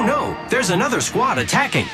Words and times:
Oh 0.00 0.02
no, 0.02 0.48
there's 0.48 0.70
another 0.70 0.98
squad 1.02 1.36
attacking. 1.36 1.84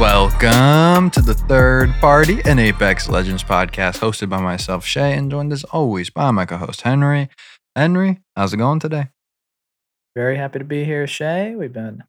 Welcome 0.00 1.10
to 1.10 1.20
the 1.20 1.34
third 1.34 1.90
party, 2.00 2.40
an 2.46 2.58
Apex 2.58 3.10
Legends 3.10 3.44
podcast 3.44 3.98
hosted 3.98 4.30
by 4.30 4.40
myself, 4.40 4.86
Shay, 4.86 5.12
and 5.12 5.30
joined 5.30 5.52
as 5.52 5.64
always 5.64 6.08
by 6.08 6.30
my 6.30 6.46
co 6.46 6.56
host, 6.56 6.80
Henry. 6.80 7.28
Henry, 7.76 8.20
how's 8.34 8.54
it 8.54 8.56
going 8.56 8.78
today? 8.80 9.08
Very 10.16 10.38
happy 10.38 10.58
to 10.58 10.64
be 10.64 10.84
here, 10.84 11.06
Shay. 11.06 11.54
We've 11.54 11.70
been 11.70 12.04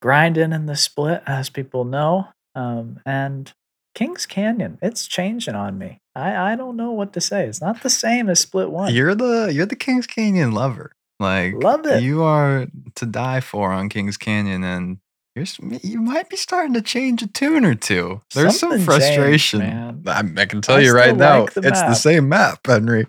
grinding 0.00 0.52
in 0.52 0.66
the 0.66 0.76
split, 0.76 1.24
as 1.26 1.50
people 1.50 1.84
know. 1.84 2.28
Um, 2.54 3.00
and 3.04 3.52
Kings 3.96 4.26
Canyon, 4.26 4.78
it's 4.82 5.06
changing 5.08 5.54
on 5.56 5.76
me. 5.78 6.00
I, 6.14 6.52
I 6.52 6.54
don't 6.56 6.76
know 6.76 6.92
what 6.92 7.12
to 7.14 7.20
say. 7.20 7.46
It's 7.46 7.60
not 7.60 7.82
the 7.82 7.90
same 7.90 8.28
as 8.28 8.38
Split 8.40 8.70
One. 8.70 8.94
You're 8.94 9.14
the 9.16 9.50
you're 9.52 9.66
the 9.66 9.74
Kings 9.74 10.06
Canyon 10.06 10.52
lover. 10.52 10.92
Like 11.18 11.54
Love 11.54 11.84
it. 11.86 12.02
You 12.02 12.22
are 12.22 12.66
to 12.94 13.06
die 13.06 13.40
for 13.40 13.72
on 13.72 13.88
Kings 13.88 14.16
Canyon, 14.18 14.62
and 14.64 14.98
you're 15.34 15.46
you 15.82 16.00
might 16.00 16.28
be 16.28 16.36
starting 16.36 16.74
to 16.74 16.82
change 16.82 17.22
a 17.22 17.26
tune 17.26 17.64
or 17.64 17.74
two. 17.74 18.20
There's 18.34 18.58
some 18.58 18.70
Something 18.72 18.78
changed, 18.78 18.84
frustration. 18.84 19.58
man. 19.60 20.02
I, 20.06 20.42
I 20.42 20.44
can 20.46 20.60
tell 20.60 20.76
I 20.76 20.80
you 20.80 20.92
right 20.94 21.04
still 21.06 21.16
now, 21.16 21.40
like 21.44 21.54
the 21.54 21.60
it's 21.66 21.80
the 21.82 21.94
same 21.94 22.28
map, 22.28 22.66
Henry. 22.66 23.06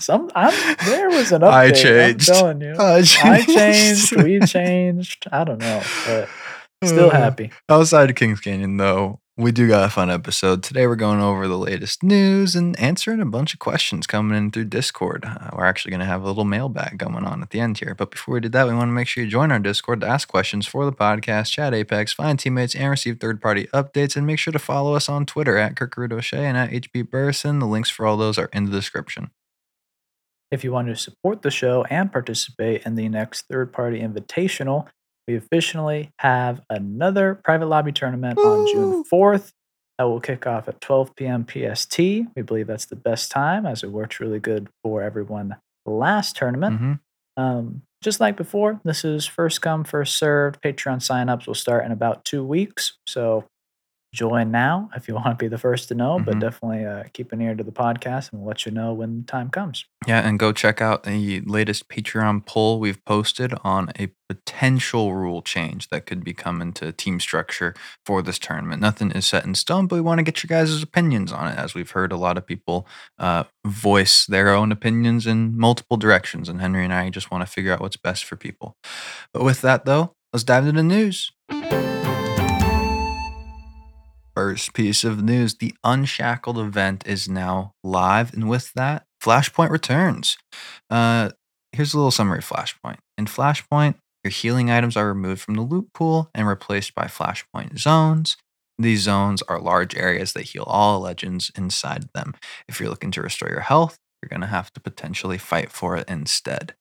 Some 0.00 0.30
I'm, 0.34 0.76
there 0.86 1.08
was 1.08 1.32
an 1.32 1.40
update. 1.42 1.50
I 1.50 1.64
I'm 1.68 1.74
changed. 1.74 2.26
telling 2.28 2.60
you. 2.60 2.74
I 2.78 2.96
I 2.96 3.02
changed. 3.02 3.48
changed. 3.48 4.16
We 4.22 4.40
changed. 4.46 5.26
I 5.32 5.44
don't 5.44 5.60
know, 5.60 5.82
but 6.06 6.28
still 6.84 7.08
Uh, 7.08 7.10
happy. 7.12 7.50
Outside 7.68 8.10
of 8.10 8.16
Kings 8.16 8.40
Canyon, 8.40 8.76
though, 8.76 9.19
we 9.40 9.52
do 9.52 9.66
got 9.66 9.84
a 9.84 9.90
fun 9.90 10.10
episode. 10.10 10.62
Today, 10.62 10.86
we're 10.86 10.96
going 10.96 11.20
over 11.20 11.48
the 11.48 11.56
latest 11.56 12.02
news 12.02 12.54
and 12.54 12.78
answering 12.78 13.20
a 13.20 13.26
bunch 13.26 13.54
of 13.54 13.58
questions 13.58 14.06
coming 14.06 14.36
in 14.36 14.50
through 14.50 14.66
Discord. 14.66 15.24
Uh, 15.24 15.50
we're 15.54 15.64
actually 15.64 15.90
going 15.90 16.00
to 16.00 16.06
have 16.06 16.22
a 16.22 16.26
little 16.26 16.44
mailbag 16.44 16.98
going 16.98 17.24
on 17.24 17.40
at 17.40 17.48
the 17.48 17.58
end 17.58 17.78
here. 17.78 17.94
But 17.94 18.10
before 18.10 18.34
we 18.34 18.40
do 18.40 18.50
that, 18.50 18.68
we 18.68 18.74
want 18.74 18.88
to 18.88 18.92
make 18.92 19.08
sure 19.08 19.24
you 19.24 19.30
join 19.30 19.50
our 19.50 19.58
Discord 19.58 20.02
to 20.02 20.06
ask 20.06 20.28
questions 20.28 20.66
for 20.66 20.84
the 20.84 20.92
podcast, 20.92 21.52
chat 21.52 21.72
Apex, 21.72 22.12
find 22.12 22.38
teammates, 22.38 22.74
and 22.74 22.90
receive 22.90 23.18
third 23.18 23.40
party 23.40 23.66
updates. 23.72 24.14
And 24.14 24.26
make 24.26 24.38
sure 24.38 24.52
to 24.52 24.58
follow 24.58 24.94
us 24.94 25.08
on 25.08 25.24
Twitter 25.24 25.56
at 25.56 25.74
KirkRudoShay 25.74 26.38
and 26.38 26.58
at 26.58 26.70
HB 26.70 27.10
Burson. 27.10 27.60
The 27.60 27.66
links 27.66 27.88
for 27.88 28.06
all 28.06 28.18
those 28.18 28.36
are 28.36 28.50
in 28.52 28.66
the 28.66 28.72
description. 28.72 29.30
If 30.50 30.64
you 30.64 30.72
want 30.72 30.88
to 30.88 30.96
support 30.96 31.42
the 31.42 31.50
show 31.50 31.84
and 31.84 32.12
participate 32.12 32.84
in 32.84 32.94
the 32.94 33.08
next 33.08 33.46
third 33.48 33.72
party 33.72 34.00
invitational, 34.00 34.88
we 35.30 35.36
officially 35.36 36.10
have 36.18 36.60
another 36.68 37.36
private 37.36 37.66
lobby 37.66 37.92
tournament 37.92 38.36
on 38.38 38.66
June 38.66 39.04
4th 39.04 39.52
that 39.96 40.04
will 40.04 40.20
kick 40.20 40.46
off 40.46 40.66
at 40.66 40.80
12 40.80 41.14
p.m. 41.14 41.46
PST. 41.46 41.98
We 41.98 42.42
believe 42.44 42.66
that's 42.66 42.86
the 42.86 42.96
best 42.96 43.30
time 43.30 43.64
as 43.64 43.84
it 43.84 43.92
worked 43.92 44.18
really 44.18 44.40
good 44.40 44.68
for 44.82 45.02
everyone 45.02 45.56
last 45.86 46.36
tournament. 46.36 46.80
Mhm. 46.80 47.00
Um, 47.36 47.82
just 48.02 48.18
like 48.18 48.36
before, 48.36 48.80
this 48.84 49.04
is 49.04 49.26
first 49.26 49.62
come, 49.62 49.84
first 49.84 50.18
served. 50.18 50.60
Patreon 50.62 50.96
signups 50.98 51.46
will 51.46 51.54
start 51.54 51.84
in 51.84 51.92
about 51.92 52.24
two 52.24 52.44
weeks. 52.44 52.98
So 53.06 53.44
join 54.12 54.50
now 54.50 54.90
if 54.96 55.06
you 55.08 55.14
want 55.20 55.26
to 55.26 55.34
be 55.34 55.48
the 55.48 55.58
first 55.58 55.88
to 55.88 55.94
know, 55.94 56.18
but 56.18 56.36
Mhm. 56.36 56.40
definitely 56.40 56.84
uh, 56.84 57.04
keep 57.12 57.32
an 57.32 57.40
ear 57.40 57.54
to 57.54 57.62
the 57.64 57.72
podcast 57.72 58.32
and 58.32 58.40
we'll 58.40 58.48
let 58.48 58.66
you 58.66 58.72
know 58.72 58.92
when 58.92 59.20
the 59.20 59.26
time 59.26 59.50
comes. 59.50 59.84
Yeah, 60.06 60.20
and 60.26 60.38
go 60.38 60.52
check 60.52 60.80
out 60.80 61.04
the 61.04 61.40
latest 61.42 61.88
Patreon 61.88 62.44
poll 62.46 62.80
we've 62.80 63.04
posted 63.04 63.52
on 63.62 63.90
a 63.98 64.08
potential 64.28 65.14
rule 65.14 65.42
change 65.42 65.88
that 65.88 66.06
could 66.06 66.22
be 66.24 66.32
coming 66.32 66.72
to 66.72 66.92
team 66.92 67.18
structure 67.20 67.74
for 68.06 68.22
this 68.22 68.38
tournament. 68.38 68.80
Nothing 68.80 69.10
is 69.10 69.26
set 69.26 69.44
in 69.44 69.54
stone, 69.54 69.86
but 69.86 69.96
we 69.96 70.00
want 70.00 70.18
to 70.18 70.22
get 70.22 70.42
your 70.42 70.48
guys' 70.48 70.82
opinions 70.82 71.32
on 71.32 71.48
it, 71.52 71.58
as 71.58 71.74
we've 71.74 71.90
heard 71.90 72.12
a 72.12 72.16
lot 72.16 72.38
of 72.38 72.46
people 72.46 72.86
uh, 73.18 73.44
voice 73.66 74.26
their 74.26 74.50
own 74.50 74.70
opinions 74.72 75.26
in 75.26 75.58
multiple 75.58 75.96
directions. 75.96 76.48
And 76.48 76.60
Henry 76.60 76.84
and 76.84 76.92
I 76.94 77.10
just 77.10 77.30
want 77.30 77.44
to 77.46 77.52
figure 77.52 77.72
out 77.72 77.80
what's 77.80 77.96
best 77.96 78.24
for 78.24 78.36
people. 78.36 78.76
But 79.34 79.42
with 79.44 79.60
that, 79.62 79.84
though, 79.84 80.14
let's 80.32 80.44
dive 80.44 80.66
into 80.66 80.80
the 80.82 80.88
news. 80.88 81.32
First 84.34 84.74
piece 84.74 85.04
of 85.04 85.22
news 85.22 85.56
the 85.56 85.74
Unshackled 85.82 86.58
event 86.58 87.06
is 87.06 87.28
now 87.28 87.74
live. 87.82 88.32
And 88.32 88.48
with 88.48 88.72
that, 88.74 89.04
Flashpoint 89.22 89.70
returns. 89.70 90.36
Uh, 90.88 91.30
here's 91.72 91.94
a 91.94 91.96
little 91.96 92.10
summary 92.10 92.38
of 92.38 92.48
Flashpoint. 92.48 92.98
In 93.18 93.26
Flashpoint, 93.26 93.96
your 94.24 94.30
healing 94.30 94.70
items 94.70 94.96
are 94.96 95.08
removed 95.08 95.42
from 95.42 95.54
the 95.54 95.62
loot 95.62 95.92
pool 95.92 96.30
and 96.34 96.46
replaced 96.46 96.94
by 96.94 97.04
Flashpoint 97.04 97.78
zones. 97.78 98.36
These 98.78 99.02
zones 99.02 99.42
are 99.42 99.60
large 99.60 99.94
areas 99.94 100.32
that 100.32 100.48
heal 100.50 100.64
all 100.66 101.00
legends 101.00 101.50
inside 101.56 102.08
them. 102.14 102.34
If 102.68 102.80
you're 102.80 102.88
looking 102.88 103.10
to 103.12 103.22
restore 103.22 103.50
your 103.50 103.60
health, 103.60 103.98
you're 104.22 104.28
going 104.28 104.40
to 104.42 104.46
have 104.46 104.72
to 104.72 104.80
potentially 104.80 105.38
fight 105.38 105.70
for 105.70 105.96
it 105.96 106.08
instead. 106.08 106.74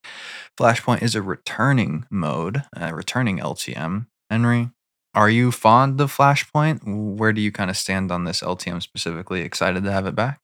Flashpoint 0.57 1.01
is 1.01 1.15
a 1.15 1.21
returning 1.21 2.05
mode, 2.09 2.63
a 2.75 2.93
returning 2.93 3.39
LTM. 3.39 4.07
Henry, 4.29 4.69
are 5.13 5.29
you 5.29 5.51
fond 5.51 5.99
of 6.01 6.15
Flashpoint? 6.15 6.81
Where 7.17 7.33
do 7.33 7.41
you 7.41 7.51
kind 7.51 7.69
of 7.69 7.77
stand 7.77 8.11
on 8.11 8.23
this 8.25 8.41
LTM 8.41 8.81
specifically? 8.81 9.41
Excited 9.41 9.83
to 9.83 9.91
have 9.91 10.05
it 10.05 10.15
back? 10.15 10.39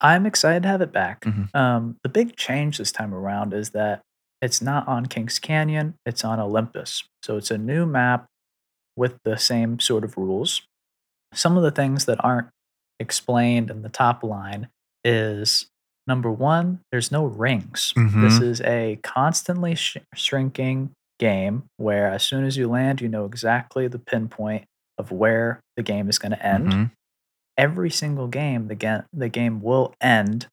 I'm 0.00 0.24
excited 0.26 0.62
to 0.62 0.68
have 0.68 0.80
it 0.80 0.92
back. 0.92 1.20
Mhm. 1.22 1.54
Um, 1.54 1.96
the 2.02 2.08
big 2.08 2.36
change 2.36 2.78
this 2.78 2.92
time 2.92 3.12
around 3.14 3.52
is 3.52 3.70
that 3.70 4.00
it's 4.40 4.62
not 4.62 4.88
on 4.88 5.06
Kings 5.06 5.38
Canyon, 5.38 5.94
it's 6.06 6.24
on 6.24 6.40
Olympus. 6.40 7.04
So 7.22 7.36
it's 7.36 7.50
a 7.50 7.58
new 7.58 7.84
map 7.84 8.26
with 8.96 9.18
the 9.24 9.36
same 9.36 9.78
sort 9.78 10.04
of 10.04 10.16
rules. 10.16 10.62
Some 11.34 11.56
of 11.56 11.62
the 11.62 11.70
things 11.70 12.06
that 12.06 12.22
aren't 12.24 12.48
explained 12.98 13.70
in 13.70 13.82
the 13.82 13.88
top 13.90 14.22
line 14.22 14.68
is 15.04 15.66
number 16.06 16.30
one, 16.30 16.80
there's 16.90 17.12
no 17.12 17.24
rings. 17.24 17.92
This 17.96 18.38
Mhm. 18.38 18.42
is 18.42 18.60
a 18.62 18.98
constantly 19.02 19.74
sh- 19.74 19.98
shrinking 20.14 20.92
game 21.20 21.64
where 21.76 22.08
as 22.08 22.22
soon 22.24 22.44
as 22.44 22.56
you 22.56 22.66
land, 22.68 23.00
you 23.00 23.08
know 23.08 23.24
exactly 23.26 23.86
the 23.86 23.98
pinpoint 24.00 24.64
of 24.98 25.12
where 25.12 25.60
the 25.76 25.82
game 25.82 26.08
is 26.08 26.18
going 26.18 26.32
to 26.32 26.44
end 26.44 26.66
Mhm. 26.72 26.90
every 27.56 27.90
single 27.90 28.26
game 28.26 28.66
the, 28.68 28.74
ga- 28.74 29.04
the 29.12 29.28
game 29.28 29.60
will 29.62 29.94
end 30.00 30.48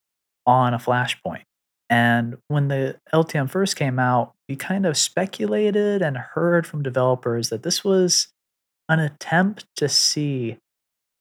on 0.46 0.72
a 0.74 0.78
flashpoint 0.78 1.42
and 1.90 2.36
when 2.48 2.68
the 2.68 2.96
ltm 3.12 3.48
first 3.50 3.76
came 3.76 3.98
out 3.98 4.32
we 4.48 4.56
kind 4.56 4.86
of 4.86 4.96
speculated 4.96 6.00
and 6.02 6.16
heard 6.16 6.66
from 6.66 6.82
developers 6.82 7.50
that 7.50 7.62
this 7.62 7.82
was 7.84 8.28
an 8.88 9.00
attempt 9.00 9.66
to 9.76 9.88
see 9.88 10.56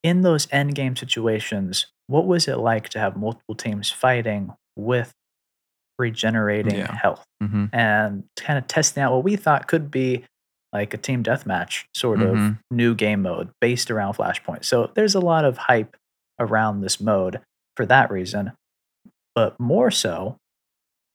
in 0.03 0.21
those 0.21 0.47
end 0.51 0.73
game 0.75 0.95
situations 0.95 1.87
what 2.07 2.25
was 2.25 2.47
it 2.47 2.57
like 2.57 2.87
to 2.89 2.99
have 2.99 3.17
multiple 3.17 3.55
teams 3.55 3.89
fighting 3.91 4.53
with 4.77 5.11
regenerating 5.99 6.75
Yeah. 6.75 6.93
health 6.95 7.23
Mhm. 7.41 7.69
and 7.73 8.23
kind 8.35 8.57
of 8.59 8.67
testing 8.67 9.01
out 9.03 9.11
what 9.13 9.23
we 9.23 9.35
thought 9.35 9.67
could 9.67 9.89
be 9.91 10.23
like 10.73 10.93
a 10.93 10.97
team 10.97 11.23
deathmatch 11.23 11.85
sort 11.95 12.21
of 12.21 12.35
Mhm. 12.35 12.59
new 12.69 12.93
game 12.93 13.21
mode 13.21 13.49
based 13.61 13.89
around 13.89 14.13
Flashpoint. 14.13 14.65
So 14.65 14.91
there's 14.95 15.15
a 15.15 15.19
lot 15.19 15.45
of 15.45 15.57
hype 15.57 15.95
around 16.39 16.81
this 16.81 16.99
mode 16.99 17.39
for 17.75 17.85
that 17.85 18.11
reason. 18.11 18.51
But 19.33 19.59
more 19.59 19.91
so, 19.91 20.37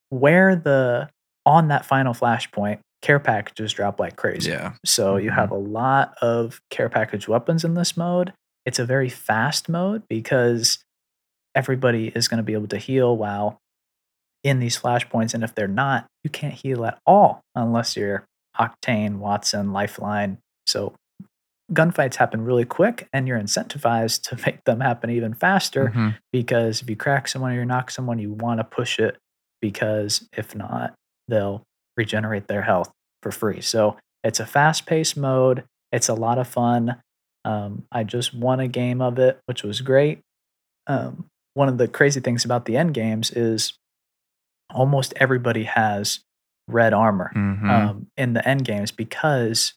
where 0.09 0.57
the 0.57 1.11
on 1.45 1.69
that 1.69 1.85
final 1.85 2.15
Flashpoint, 2.15 2.79
care 3.03 3.19
packages 3.19 3.73
drop 3.73 3.99
like 3.99 4.17
crazy. 4.17 4.51
Yeah. 4.51 4.75
So 4.85 5.17
you 5.17 5.31
Mhm. 5.31 5.35
have 5.35 5.51
a 5.51 5.57
lot 5.57 6.17
of 6.23 6.61
care 6.71 6.89
package 6.89 7.27
weapons 7.29 7.65
in 7.65 7.75
this 7.75 7.97
mode. 7.97 8.33
It's 8.65 8.79
a 8.79 8.87
very 8.87 9.09
fast 9.09 9.69
mode 9.69 10.05
because 10.09 10.79
everybody 11.55 12.09
is 12.15 12.29
going 12.29 12.39
to 12.39 12.45
be 12.45 12.53
able 12.55 12.69
to 12.69 12.79
heal 12.79 13.17
while 13.17 13.59
in 14.45 14.59
these 14.59 14.79
flashpoints. 14.79 15.35
And 15.35 15.45
if 15.45 15.55
they're 15.55 15.69
not, 15.69 16.07
you 16.25 16.31
can't 16.31 16.55
heal 16.55 16.85
at 16.85 16.99
all 17.07 17.41
unless 17.55 17.97
you're 17.97 18.25
Octane, 18.59 19.19
Watson, 19.19 19.73
Lifeline. 19.73 20.39
So 20.67 20.95
gunfights 21.73 22.17
happen 22.17 22.45
really 22.45 22.65
quick 22.65 23.09
and 23.13 23.27
you're 23.27 23.39
incentivized 23.39 24.23
to 24.29 24.37
make 24.47 24.63
them 24.65 24.81
happen 24.81 25.11
even 25.11 25.33
faster 25.35 25.87
Mhm. 25.95 26.17
because 26.33 26.83
if 26.83 26.91
you 26.91 26.97
crack 26.97 27.29
someone 27.29 27.53
or 27.53 27.55
you 27.55 27.65
knock 27.65 27.91
someone, 27.91 28.19
you 28.19 28.33
want 28.33 28.59
to 28.61 28.65
push 28.65 28.99
it 28.99 29.17
because 29.61 30.29
if 30.37 30.55
not, 30.55 30.95
they'll 31.29 31.63
regenerate 31.97 32.49
their 32.49 32.63
health 32.63 32.91
for 33.23 33.31
free. 33.31 33.61
So 33.61 33.97
it's 34.25 34.41
a 34.41 34.47
fast 34.47 34.87
paced 34.87 35.17
mode. 35.17 35.65
It's 35.93 36.09
a 36.09 36.15
lot 36.15 36.39
of 36.39 36.49
fun. 36.49 36.97
Um, 37.45 37.85
I 37.93 38.05
just 38.05 38.35
won 38.35 38.61
a 38.61 38.69
game 38.69 39.01
of 39.01 39.19
it, 39.19 39.39
which 39.47 39.63
was 39.63 39.81
great. 39.81 40.21
Um, 40.87 41.27
one 41.55 41.69
of 41.69 41.79
the 41.79 41.89
crazy 41.89 42.21
things 42.21 42.45
about 42.45 42.65
the 42.65 42.77
end 42.77 42.95
games 42.95 43.31
is 43.31 43.75
almost 44.73 45.13
everybody 45.17 45.65
has 45.65 46.21
red 46.69 46.93
armor 46.95 47.33
Mhm. 47.35 47.71
um, 47.71 48.07
in 48.17 48.33
the 48.35 48.47
end 48.47 48.65
games 48.65 48.91
because 48.93 49.75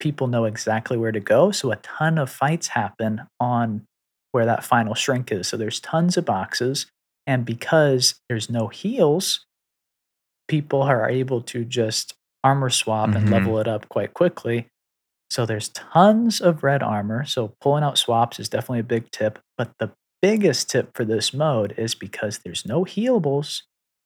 people 0.00 0.28
know 0.28 0.44
exactly 0.44 0.96
where 0.96 1.12
to 1.12 1.20
go. 1.20 1.50
So 1.50 1.72
a 1.72 1.76
ton 1.76 2.18
of 2.18 2.30
fights 2.30 2.68
happen 2.68 3.22
on 3.40 3.84
where 4.32 4.46
that 4.46 4.62
final 4.64 4.94
shrink 4.94 5.32
is. 5.32 5.48
So 5.48 5.56
there's 5.56 5.80
tons 5.80 6.16
of 6.16 6.24
boxes. 6.24 6.86
And 7.26 7.44
because 7.44 8.20
there's 8.28 8.48
no 8.48 8.68
heals, 8.68 9.44
people 10.46 10.82
are 10.82 11.08
able 11.10 11.42
to 11.42 11.64
just 11.64 12.14
armor 12.44 12.70
swap 12.70 13.10
and 13.10 13.26
Mhm. 13.26 13.32
level 13.32 13.58
it 13.58 13.68
up 13.68 13.88
quite 13.88 14.14
quickly. 14.14 14.68
So 15.30 15.44
there's 15.44 15.68
tons 15.70 16.40
of 16.40 16.62
red 16.62 16.82
armor. 16.82 17.24
So 17.24 17.54
pulling 17.60 17.84
out 17.84 17.98
swaps 17.98 18.38
is 18.40 18.48
definitely 18.48 18.78
a 18.80 18.84
big 18.84 19.10
tip. 19.10 19.38
But 19.58 19.72
the 19.78 19.92
biggest 20.22 20.70
tip 20.70 20.96
for 20.96 21.04
this 21.04 21.34
mode 21.34 21.74
is 21.76 21.94
because 21.94 22.38
there's 22.38 22.64
no 22.64 22.84
healables, 22.84 23.62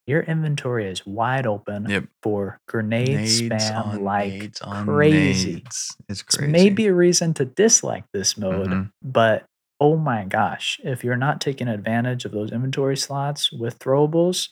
your 0.06 0.22
inventory 0.22 0.88
is 0.88 1.06
wide 1.06 1.46
open 1.46 1.88
Yep. 1.88 2.04
for 2.22 2.58
grenade 2.68 3.08
Nades 3.08 3.42
spam 3.42 3.86
on 3.86 4.02
like 4.04 4.54
crazy. 4.84 5.54
nades. 5.54 5.96
It's 6.08 6.20
It's 6.22 6.36
crazy. 6.36 6.50
maybe 6.52 6.86
a 6.86 6.94
reason 6.94 7.34
to 7.34 7.44
dislike 7.44 8.04
this 8.12 8.36
mode, 8.36 8.68
Mhm. 8.68 8.90
but 9.02 9.44
oh 9.80 9.96
my 9.96 10.24
gosh, 10.24 10.80
if 10.84 11.02
you're 11.04 11.16
not 11.16 11.40
taking 11.40 11.68
advantage 11.68 12.24
of 12.24 12.32
those 12.32 12.52
inventory 12.52 12.96
slots 12.96 13.52
with 13.52 13.78
throwables, 13.78 14.48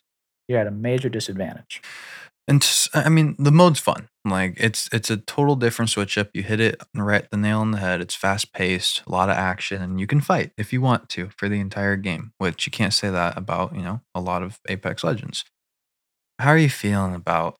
you're 0.48 0.58
at 0.58 0.66
a 0.66 0.72
major 0.72 1.08
disadvantage. 1.08 1.80
And 2.50 2.68
I 2.94 3.08
mean, 3.08 3.36
the 3.38 3.52
mode's 3.52 3.80
fun. 3.80 4.08
Like 4.24 4.54
it's 4.58 4.88
it's 4.92 5.08
a 5.08 5.16
total 5.16 5.56
different 5.56 5.90
switch 5.90 6.18
up. 6.18 6.30
You 6.34 6.42
hit 6.42 6.60
it 6.60 6.82
right 6.94 7.30
the 7.30 7.36
nail 7.38 7.60
on 7.60 7.70
the 7.70 7.78
head. 7.78 8.00
It's 8.02 8.14
fast 8.16 8.52
paced, 8.52 9.02
a 9.06 9.10
lot 9.12 9.30
of 9.30 9.36
action, 9.36 9.80
and 9.80 10.00
you 10.00 10.06
can 10.08 10.20
fight 10.20 10.50
if 10.58 10.72
you 10.72 10.82
want 10.82 11.08
to 11.10 11.30
for 11.38 11.48
the 11.48 11.60
entire 11.60 11.96
game. 11.96 12.32
Which 12.38 12.66
you 12.66 12.72
can't 12.72 12.92
say 12.92 13.08
that 13.08 13.38
about 13.38 13.74
you 13.76 13.82
know 13.82 14.00
a 14.14 14.20
lot 14.20 14.42
of 14.42 14.58
Apex 14.68 15.04
Legends. 15.04 15.44
How 16.40 16.50
are 16.50 16.58
you 16.58 16.70
feeling 16.70 17.14
about 17.14 17.56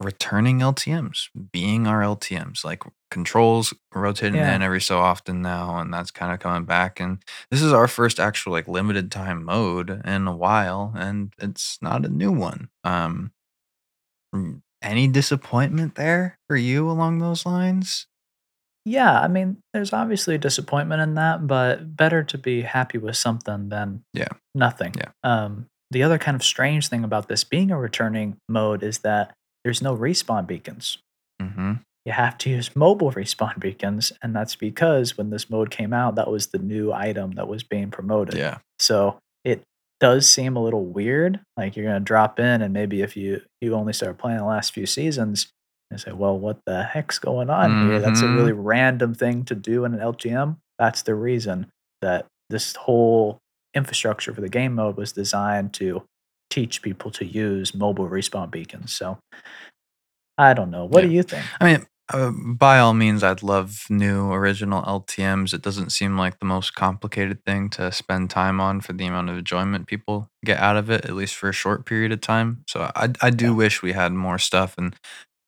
returning 0.00 0.58
LTM's, 0.60 1.30
being 1.52 1.86
our 1.86 2.02
LTM's? 2.02 2.64
Like 2.64 2.82
controls 3.10 3.72
rotating 3.94 4.36
Yeah. 4.40 4.54
in 4.56 4.62
every 4.62 4.80
so 4.80 4.98
often 5.00 5.40
now, 5.42 5.78
and 5.78 5.92
that's 5.94 6.10
kind 6.10 6.32
of 6.34 6.40
coming 6.40 6.64
back. 6.66 7.00
And 7.00 7.18
this 7.50 7.62
is 7.62 7.72
our 7.72 7.88
first 7.88 8.20
actual 8.20 8.52
like 8.52 8.68
limited 8.68 9.10
time 9.12 9.44
mode 9.44 10.02
in 10.04 10.26
a 10.28 10.36
while, 10.36 10.92
and 10.96 11.32
it's 11.40 11.78
not 11.80 12.04
a 12.04 12.08
new 12.08 12.32
one. 12.32 12.68
Um, 12.84 13.32
Any 14.82 15.08
disappointment 15.08 15.94
there 15.94 16.36
for 16.48 16.56
you 16.56 16.90
along 16.90 17.18
those 17.18 17.46
lines? 17.46 18.06
Yeah, 18.84 19.18
I 19.18 19.28
mean, 19.28 19.56
there's 19.72 19.94
obviously 19.94 20.36
disappointment 20.36 21.00
in 21.00 21.14
that, 21.14 21.46
but 21.46 21.96
better 21.96 22.22
to 22.24 22.36
be 22.36 22.62
happy 22.62 22.98
with 22.98 23.16
something 23.16 23.70
than 23.70 24.02
Yeah. 24.12 24.28
nothing. 24.54 24.92
Yeah. 24.98 25.10
Um, 25.22 25.66
the 25.90 26.02
other 26.02 26.18
kind 26.18 26.34
of 26.34 26.42
strange 26.42 26.88
thing 26.88 27.02
about 27.02 27.28
this 27.28 27.44
being 27.44 27.70
a 27.70 27.78
returning 27.78 28.36
mode 28.48 28.82
is 28.82 28.98
that 28.98 29.32
there's 29.64 29.80
no 29.80 29.96
respawn 29.96 30.46
beacons. 30.46 30.98
Mm-hmm. 31.40 31.74
You 32.04 32.12
have 32.12 32.36
to 32.38 32.50
use 32.50 32.76
mobile 32.76 33.10
respawn 33.20 33.58
beacons, 33.58 34.12
and 34.22 34.36
that's 34.36 34.54
because 34.56 35.16
when 35.16 35.30
this 35.30 35.48
mode 35.48 35.70
came 35.70 35.94
out, 35.94 36.16
that 36.16 36.30
was 36.30 36.48
the 36.48 36.58
new 36.58 36.92
item 36.92 37.32
that 37.32 37.48
was 37.48 37.62
being 37.62 37.90
promoted. 37.90 38.34
Yeah. 38.34 38.58
So 38.78 39.16
does 40.00 40.28
seem 40.28 40.56
a 40.56 40.62
little 40.62 40.84
weird. 40.84 41.40
Like 41.56 41.76
you're 41.76 41.86
gonna 41.86 42.00
drop 42.00 42.38
in, 42.38 42.62
and 42.62 42.72
maybe 42.72 43.02
if 43.02 43.16
you 43.16 43.42
you 43.60 43.74
only 43.74 43.92
start 43.92 44.18
playing 44.18 44.38
the 44.38 44.44
last 44.44 44.72
few 44.72 44.86
seasons, 44.86 45.48
and 45.90 46.00
say, 46.00 46.12
"Well, 46.12 46.38
what 46.38 46.58
the 46.66 46.82
heck's 46.82 47.18
going 47.18 47.50
on 47.50 47.88
here?" 47.88 48.00
That's 48.00 48.20
a 48.20 48.28
really 48.28 48.52
mm-hmm. 48.52 48.62
random 48.62 49.14
thing 49.14 49.44
to 49.44 49.54
do 49.54 49.84
in 49.84 49.94
an 49.94 50.00
LTM. 50.00 50.56
That's 50.78 51.02
the 51.02 51.14
reason 51.14 51.66
that 52.02 52.26
this 52.50 52.74
whole 52.76 53.38
infrastructure 53.74 54.32
for 54.34 54.40
the 54.40 54.48
game 54.48 54.74
mode 54.74 54.96
was 54.96 55.12
designed 55.12 55.72
to 55.74 56.02
teach 56.50 56.82
people 56.82 57.10
to 57.10 57.24
use 57.24 57.74
mobile 57.74 58.08
respawn 58.08 58.50
beacons. 58.50 58.92
So 58.92 59.18
I 60.38 60.54
don't 60.54 60.70
know. 60.70 60.84
What 60.84 61.02
do 61.02 61.08
you 61.08 61.22
think? 61.22 61.44
I 61.60 61.64
mean, 61.64 61.86
uh, 62.12 62.30
by 62.30 62.78
all 62.78 62.92
means, 62.94 63.22
I'd 63.22 63.42
love 63.42 63.84
new 63.88 64.30
original 64.30 64.82
LTM's. 64.82 65.54
It 65.54 65.62
doesn't 65.62 65.90
seem 65.90 66.18
like 66.18 66.38
the 66.38 66.44
most 66.44 66.74
complicated 66.74 67.42
thing 67.44 67.70
to 67.70 67.90
spend 67.92 68.30
time 68.30 68.60
on 68.60 68.80
for 68.80 68.92
the 68.92 69.06
amount 69.06 69.30
of 69.30 69.38
enjoyment 69.38 69.86
people 69.86 70.28
get 70.44 70.58
out 70.58 70.76
of 70.76 70.90
it, 70.90 71.04
at 71.06 71.14
least 71.14 71.34
for 71.34 71.48
a 71.48 71.52
short 71.54 71.86
period 71.86 72.12
of 72.12 72.20
time. 72.20 72.62
So 72.68 72.90
I, 72.94 73.08
I 73.22 73.30
do 73.30 73.46
Yeah. 73.46 73.50
wish 73.52 73.82
we 73.82 73.92
had 73.92 74.12
more 74.12 74.38
stuff. 74.38 74.74
And 74.76 74.94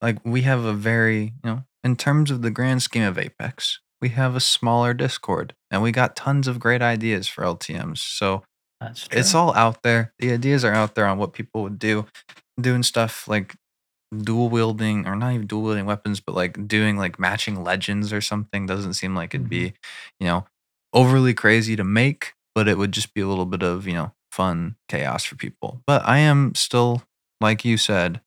like, 0.01 0.19
we 0.25 0.43
have 0.43 0.65
a 0.65 0.73
very, 0.73 1.35
you 1.45 1.51
know, 1.51 1.65
in 1.85 1.97
terms 1.97 2.31
of 2.31 2.43
the 2.43 2.51
grand 2.51 2.83
scheme 2.83 3.05
of 3.05 3.19
Apex, 3.19 3.81
we 4.01 4.11
have 4.11 4.35
a 4.35 4.41
smaller 4.41 4.95
Discord 4.95 5.55
and 5.71 5.83
we 5.83 5.93
got 5.93 6.17
tons 6.17 6.49
of 6.49 6.59
great 6.59 6.83
ideas 6.83 7.29
for 7.29 7.45
LTM's. 7.45 8.01
So 8.01 8.45
That's 8.81 9.07
true. 9.09 9.19
it's 9.19 9.35
all 9.35 9.55
out 9.55 9.83
there. 9.83 10.13
The 10.19 10.33
ideas 10.33 10.65
are 10.65 10.73
out 10.73 10.95
there 10.95 11.07
on 11.07 11.19
what 11.19 11.33
people 11.35 11.63
would 11.63 11.79
do, 11.79 12.07
doing 12.61 12.83
stuff 12.83 13.29
like 13.29 13.55
dual 14.17 14.49
wielding 14.49 15.07
or 15.07 15.17
not 15.17 15.33
even 15.33 15.47
dual 15.47 15.63
wielding 15.63 15.87
weapons, 15.87 16.21
but 16.21 16.35
like 16.35 16.69
doing 16.69 16.97
like 16.97 17.19
matching 17.19 17.63
legends 17.63 18.13
or 18.13 18.21
something 18.21 18.67
doesn't 18.67 18.95
seem 18.95 19.15
like 19.15 19.35
it'd 19.35 19.49
be, 19.49 19.71
mm-hmm. 19.71 20.25
you 20.25 20.27
know, 20.27 20.47
overly 20.93 21.35
crazy 21.35 21.77
to 21.77 21.85
make, 21.85 22.35
but 22.55 22.69
it 22.69 22.79
would 22.79 22.93
just 22.93 23.15
be 23.15 23.21
a 23.21 23.27
little 23.27 23.47
bit 23.47 23.63
of, 23.63 23.87
you 23.87 23.95
know, 23.95 24.13
fun 24.31 24.77
chaos 24.89 25.25
for 25.25 25.37
people. 25.37 25.83
But 25.87 26.07
I 26.07 26.19
am 26.19 26.55
still, 26.55 27.03
like 27.41 27.65
you 27.65 27.77
said, 27.77 28.21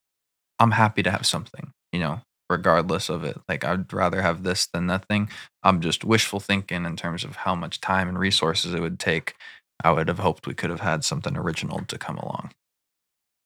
I'm 0.60 0.72
happy 0.72 1.04
to 1.04 1.12
have 1.12 1.26
something, 1.26 1.72
you 1.92 2.00
know, 2.00 2.22
regardless 2.50 3.10
of 3.10 3.24
it. 3.24 3.38
Like 3.48 3.64
I'd 3.64 3.92
rather 3.94 4.22
have 4.22 4.44
this 4.44 4.68
than 4.68 4.86
nothing. 4.86 5.30
I'm 5.64 5.82
just 5.82 6.04
wishful 6.04 6.40
thinking 6.40 6.86
in 6.86 6.96
terms 6.96 7.24
of 7.24 7.38
how 7.38 7.56
much 7.56 7.80
time 7.80 8.08
and 8.08 8.20
resources 8.20 8.74
it 8.74 8.82
would 8.82 9.00
take. 9.00 9.36
I 9.82 9.92
would 9.92 10.10
have 10.10 10.20
hoped 10.20 10.48
we 10.48 10.54
could 10.54 10.70
have 10.70 10.82
had 10.82 11.06
something 11.06 11.38
original 11.38 11.82
to 11.88 11.98
come 11.98 12.18
along. 12.18 12.52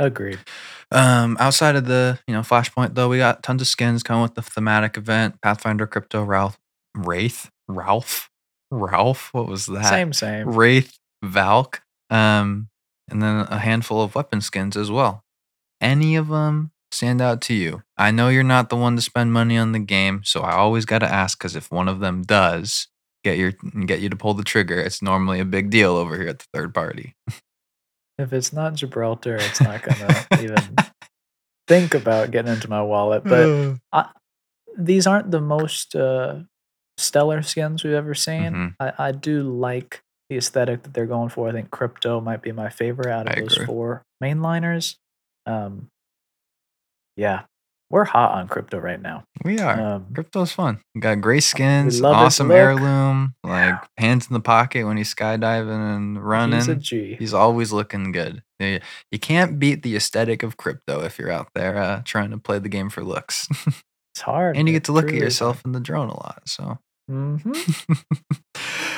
Agreed. 0.03 0.39
Um, 0.91 1.37
outside 1.39 1.75
of 1.75 1.85
the 1.85 2.19
you 2.27 2.33
know 2.33 2.41
Flashpoint 2.41 2.95
though, 2.95 3.09
we 3.09 3.17
got 3.17 3.41
tons 3.41 3.61
of 3.61 3.67
skins 3.67 4.03
coming 4.03 4.21
with 4.21 4.35
the 4.35 4.41
thematic 4.41 4.97
event, 4.97 5.41
Pathfinder, 5.41 5.87
Crypto, 5.87 6.23
Ralph, 6.23 6.59
Wraith, 6.95 7.49
Ralph, 7.67 8.29
Ralph. 8.69 9.29
What 9.33 9.47
was 9.47 9.65
that? 9.67 9.89
Same, 9.89 10.13
same. 10.13 10.49
Wraith, 10.49 10.97
Valk, 11.23 11.81
um, 12.09 12.69
and 13.09 13.21
then 13.21 13.47
a 13.49 13.59
handful 13.59 14.01
of 14.01 14.15
weapon 14.15 14.41
skins 14.41 14.77
as 14.77 14.91
well. 14.91 15.23
Any 15.81 16.15
of 16.15 16.27
them 16.27 16.71
stand 16.91 17.21
out 17.21 17.41
to 17.41 17.53
you? 17.53 17.83
I 17.97 18.11
know 18.11 18.29
you're 18.29 18.43
not 18.43 18.69
the 18.69 18.75
one 18.75 18.95
to 18.95 19.01
spend 19.01 19.33
money 19.33 19.57
on 19.57 19.71
the 19.71 19.79
game, 19.79 20.21
so 20.23 20.41
I 20.41 20.53
always 20.53 20.85
got 20.85 20.99
to 20.99 21.11
ask 21.11 21.37
because 21.37 21.55
if 21.55 21.71
one 21.71 21.87
of 21.87 22.01
them 22.01 22.21
does 22.21 22.87
get 23.23 23.37
your 23.37 23.53
get 23.85 24.01
you 24.01 24.09
to 24.09 24.15
pull 24.15 24.33
the 24.33 24.43
trigger, 24.43 24.79
it's 24.79 25.01
normally 25.01 25.39
a 25.39 25.45
big 25.45 25.69
deal 25.69 25.95
over 25.95 26.17
here 26.17 26.29
at 26.29 26.39
the 26.39 26.45
third 26.53 26.73
party. 26.73 27.15
If 28.23 28.33
it's 28.33 28.51
not 28.53 28.73
Gibraltar, 28.75 29.35
it's 29.35 29.61
not 29.61 29.83
gonna 29.83 30.25
even 30.41 30.75
think 31.67 31.93
about 31.93 32.31
getting 32.31 32.51
into 32.53 32.69
my 32.69 32.81
wallet. 32.81 33.23
But 33.33 33.77
I, 33.91 34.09
these 34.77 35.05
aren't 35.05 35.31
the 35.31 35.41
most 35.41 35.95
uh, 35.95 36.39
stellar 36.97 37.41
skins 37.41 37.83
we've 37.83 37.93
ever 37.93 38.15
seen. 38.15 38.51
Mhm. 38.53 38.75
I, 38.79 38.93
I 38.97 39.11
do 39.11 39.43
like 39.43 40.01
the 40.29 40.37
aesthetic 40.37 40.83
that 40.83 40.93
they're 40.93 41.05
going 41.05 41.29
for. 41.29 41.49
I 41.49 41.51
think 41.51 41.69
crypto 41.69 42.21
might 42.21 42.41
be 42.41 42.51
my 42.51 42.69
favorite 42.69 43.11
out 43.11 43.27
of 43.27 43.37
I 43.37 43.41
those 43.41 43.53
agree. 43.53 43.65
four 43.65 44.03
mainliners. 44.23 44.95
Um, 45.45 45.89
yeah, 47.15 47.43
we're 47.93 48.05
hot 48.05 48.31
on 48.31 48.47
crypto 48.47 48.79
right 48.79 48.99
now. 48.99 49.23
we 49.45 49.59
are. 49.59 49.79
Um, 49.79 50.07
Crypto's 50.15 50.51
fun. 50.51 50.79
We 50.95 51.01
got 51.01 51.21
gray 51.21 51.39
skins, 51.39 52.01
awesome 52.01 52.49
heirloom, 52.49 53.35
like 53.43 53.53
Yeah. 53.75 53.79
hands 53.99 54.27
in 54.27 54.33
the 54.33 54.39
pocket 54.39 54.85
when 54.87 54.97
he's 54.97 55.13
skydiving 55.13 55.95
and 55.95 56.21
running. 56.21 56.57
he's 56.57 56.67
a 56.67 56.75
G. 56.75 57.15
He's 57.19 57.33
always 57.35 57.71
looking 57.71 58.11
good. 58.11 58.41
You 58.59 59.19
can't 59.21 59.59
beat 59.59 59.83
the 59.83 59.95
aesthetic 59.95 60.41
of 60.41 60.57
crypto 60.57 61.01
if 61.03 61.19
you're 61.19 61.29
out 61.31 61.49
there 61.53 61.77
uh, 61.77 62.01
trying 62.03 62.31
to 62.31 62.37
play 62.39 62.57
the 62.59 62.69
game 62.69 62.89
for 62.89 63.03
looks. 63.03 63.47
It's 64.15 64.21
hard, 64.21 64.57
and 64.57 64.67
you 64.67 64.73
get 64.75 64.83
to 64.83 64.91
look 64.91 65.07
at 65.07 65.15
yourself 65.15 65.63
in 65.65 65.71
the 65.71 65.79
drone 65.79 66.07
a 66.09 66.13
lot. 66.15 66.43
So, 66.47 66.77
hmm 67.09 67.37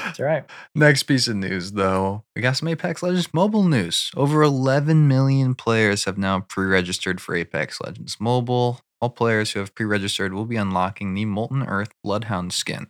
That's 0.03 0.19
right. 0.19 0.43
next 0.75 1.03
piece 1.03 1.27
of 1.29 1.37
news 1.37 1.71
though, 1.71 2.23
we 2.35 2.41
got 2.41 2.57
some 2.57 2.67
Apex 2.67 3.01
Legends 3.01 3.33
mobile 3.33 3.63
news. 3.63 4.11
Over 4.17 4.43
11 4.43 5.07
million 5.07 5.55
players 5.55 6.03
have 6.03 6.17
now 6.17 6.41
pre 6.41 6.65
registered 6.65 7.21
for 7.21 7.33
Apex 7.33 7.79
Legends 7.81 8.17
Mobile. 8.19 8.81
All 9.01 9.09
players 9.09 9.51
who 9.51 9.59
have 9.59 9.75
pre 9.75 9.85
registered 9.85 10.33
will 10.33 10.45
be 10.45 10.55
unlocking 10.55 11.13
the 11.13 11.25
Molten 11.25 11.63
Earth 11.63 11.91
Bloodhound 12.03 12.53
skin. 12.53 12.87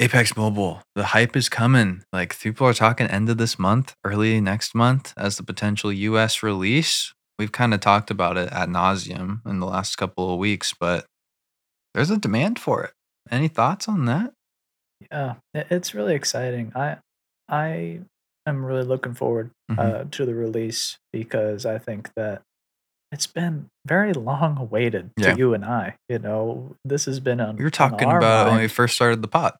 Apex 0.00 0.36
Mobile, 0.36 0.82
the 0.94 1.06
hype 1.06 1.36
is 1.36 1.48
coming. 1.48 2.04
Like 2.12 2.38
people 2.38 2.66
are 2.66 2.74
talking 2.74 3.06
end 3.08 3.28
of 3.28 3.38
this 3.38 3.58
month, 3.58 3.94
early 4.04 4.40
next 4.40 4.74
month 4.74 5.12
as 5.16 5.36
the 5.36 5.42
potential 5.42 5.92
US 5.92 6.42
release. 6.42 7.12
We've 7.38 7.50
kind 7.52 7.74
of 7.74 7.80
talked 7.80 8.10
about 8.10 8.36
it 8.36 8.52
at 8.52 8.68
nauseum 8.68 9.40
in 9.46 9.60
the 9.60 9.66
last 9.66 9.96
couple 9.96 10.32
of 10.32 10.38
weeks, 10.38 10.74
but 10.78 11.06
there's 11.94 12.10
a 12.10 12.16
demand 12.16 12.58
for 12.58 12.84
it. 12.84 12.92
Any 13.30 13.48
thoughts 13.48 13.88
on 13.88 14.04
that? 14.06 14.32
Yeah, 15.10 15.34
it's 15.54 15.94
really 15.94 16.14
exciting. 16.14 16.72
I 16.74 16.98
I 17.48 18.00
am 18.46 18.64
really 18.64 18.84
looking 18.84 19.14
forward 19.14 19.50
Mhm. 19.70 19.78
uh, 19.78 20.04
to 20.12 20.24
the 20.26 20.34
release 20.34 20.98
because 21.12 21.64
I 21.66 21.78
think 21.78 22.10
that 22.14 22.42
it's 23.12 23.26
been 23.26 23.68
very 23.86 24.12
long 24.12 24.58
awaited 24.58 25.10
Yeah. 25.16 25.32
to 25.32 25.38
you 25.38 25.54
and 25.54 25.64
I. 25.64 25.96
You 26.08 26.18
know, 26.18 26.76
this 26.84 27.06
has 27.06 27.20
been 27.20 27.40
on. 27.40 27.56
Were 27.56 27.64
on 27.66 27.70
talking 27.70 28.08
our 28.08 28.18
about 28.18 28.48
it 28.48 28.50
when 28.50 28.60
we 28.60 28.68
first 28.68 28.94
started 28.96 29.22
the 29.22 29.28
pot. 29.28 29.56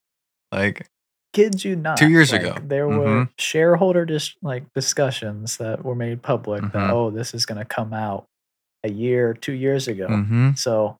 Like, 0.53 0.87
Kid 1.35 1.63
you 1.65 1.77
not. 1.77 1.99
Two 1.99 2.09
years 2.09 2.33
like, 2.33 2.41
ago. 2.43 2.57
there 2.63 2.89
were 2.89 3.27
Mhm. 3.27 3.31
shareholder 3.39 4.05
dis- 4.07 4.35
like 4.43 4.65
discussions 4.75 5.59
that 5.59 5.85
were 5.85 5.95
made 5.95 6.23
public 6.23 6.63
Mhm. 6.63 6.73
that 6.73 6.91
oh, 6.91 7.11
this 7.11 7.35
is 7.35 7.45
going 7.47 7.59
to 7.59 7.65
come 7.67 7.93
out 7.93 8.25
a 8.83 8.91
year, 8.91 9.35
two 9.35 9.53
years 9.53 9.89
ago. 9.89 10.07
hmm 10.09 10.53
So 10.55 10.97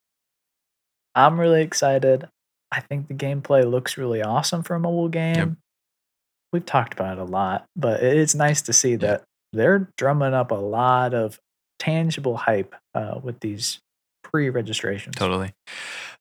I'm 1.15 1.41
really 1.41 1.63
excited. 1.63 2.29
I 2.71 2.81
think 2.81 3.09
the 3.09 3.15
gameplay 3.15 3.69
looks 3.69 3.97
really 3.97 4.23
awesome 4.23 4.63
for 4.63 4.75
a 4.75 4.81
mobile 4.81 5.09
game. 5.09 5.57
We've 6.53 6.65
talked 6.65 6.93
about 6.93 7.19
it 7.19 7.21
a 7.21 7.25
lot, 7.25 7.65
but 7.77 8.03
it's 8.03 8.35
nice 8.35 8.61
to 8.63 8.73
see 8.73 8.97
that 8.97 9.25
they're 9.53 9.89
drumming 9.97 10.35
up 10.35 10.51
a 10.51 10.55
lot 10.57 11.15
of 11.15 11.39
tangible 11.79 12.37
hype 12.37 12.75
uh, 12.95 13.21
with 13.23 13.41
these 13.41 13.81
pre-registrations. 14.23 15.17
totally. 15.17 15.53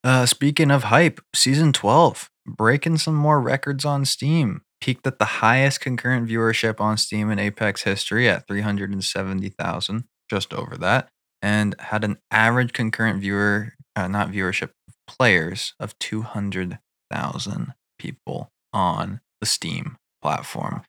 Uh, 0.03 0.25
speaking 0.25 0.71
of 0.71 0.83
hype, 0.85 1.19
season 1.35 1.73
12, 1.73 2.29
breaking 2.45 2.97
some 2.97 3.15
more 3.15 3.41
records 3.41 3.83
on 3.85 4.05
Steam. 4.05 4.61
Peaked 4.79 5.07
at 5.07 5.17
the 5.17 5.25
highest 5.25 5.81
concurrent 5.81 6.29
viewership 6.29 6.79
on 6.79 6.97
Steam 6.97 7.31
in 7.31 7.39
Apex 7.39 7.83
history 7.83 8.29
at 8.29 8.47
370,000. 8.47 10.03
just 10.29 10.53
over 10.53 10.77
that, 10.77 11.09
and 11.41 11.73
had 11.79 12.03
an 12.03 12.17
average 12.31 12.73
concurrent 12.73 13.21
viewer, 13.21 13.73
uh, 13.95 14.07
not 14.07 14.29
viewership, 14.29 14.69
players 15.07 15.73
of 15.79 15.97
200,000 15.99 17.73
people 17.97 18.51
on 18.73 19.21
the 19.39 19.45
Steam 19.45 19.97
platform 20.21 20.83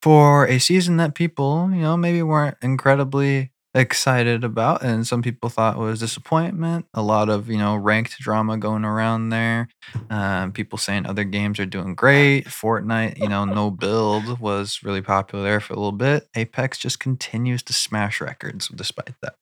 for 0.00 0.46
a 0.46 0.58
season 0.58 0.96
that 0.96 1.14
people, 1.14 1.70
you 1.70 1.82
know, 1.82 1.96
maybe 1.96 2.22
weren't 2.22 2.56
incredibly 2.62 3.51
excited 3.74 4.44
about 4.44 4.82
and 4.82 5.06
some 5.06 5.22
people 5.22 5.48
thought 5.48 5.78
was 5.78 6.00
disappointment 6.00 6.84
a 6.92 7.02
lot 7.02 7.30
of 7.30 7.48
you 7.48 7.56
know 7.56 7.74
ranked 7.74 8.18
drama 8.18 8.58
going 8.58 8.84
around 8.84 9.30
there 9.30 9.66
um, 10.10 10.52
people 10.52 10.76
saying 10.76 11.06
other 11.06 11.24
games 11.24 11.58
are 11.58 11.64
doing 11.64 11.94
great 11.94 12.44
fortnite 12.44 13.16
you 13.18 13.28
know 13.28 13.46
no 13.46 13.70
build 13.70 14.38
was 14.38 14.80
really 14.82 15.00
popular 15.00 15.42
there 15.42 15.60
for 15.60 15.72
a 15.72 15.76
little 15.76 15.90
bit 15.90 16.28
apex 16.36 16.76
just 16.76 17.00
continues 17.00 17.62
to 17.62 17.72
smash 17.72 18.20
records 18.20 18.68
despite 18.68 19.14
that 19.22 19.34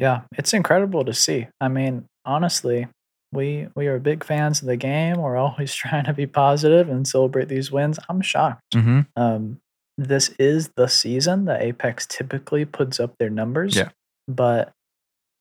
Yeah, 0.00 0.22
it's 0.38 0.54
incredible 0.54 1.04
to 1.04 1.12
see. 1.12 1.46
I 1.60 1.68
mean, 1.68 2.06
honestly, 2.24 2.88
we 3.32 3.68
we 3.76 3.86
are 3.86 3.98
big 3.98 4.24
fans 4.24 4.62
of 4.62 4.66
the 4.66 4.76
game. 4.76 5.16
We're 5.18 5.36
always 5.36 5.74
trying 5.82 6.04
to 6.06 6.14
be 6.14 6.26
positive 6.26 6.88
and 6.88 7.06
celebrate 7.06 7.48
these 7.48 7.70
wins. 7.70 7.98
I'm 8.08 8.22
shocked. 8.22 8.62
mm-hmm. 8.74 9.00
Um, 9.14 9.58
this 10.00 10.30
is 10.38 10.70
the 10.76 10.88
season 10.88 11.44
that 11.44 11.62
Apex 11.62 12.06
typically 12.06 12.64
puts 12.64 12.98
up 12.98 13.16
their 13.18 13.30
numbers. 13.30 13.76
Yeah. 13.76 13.90
But 14.26 14.72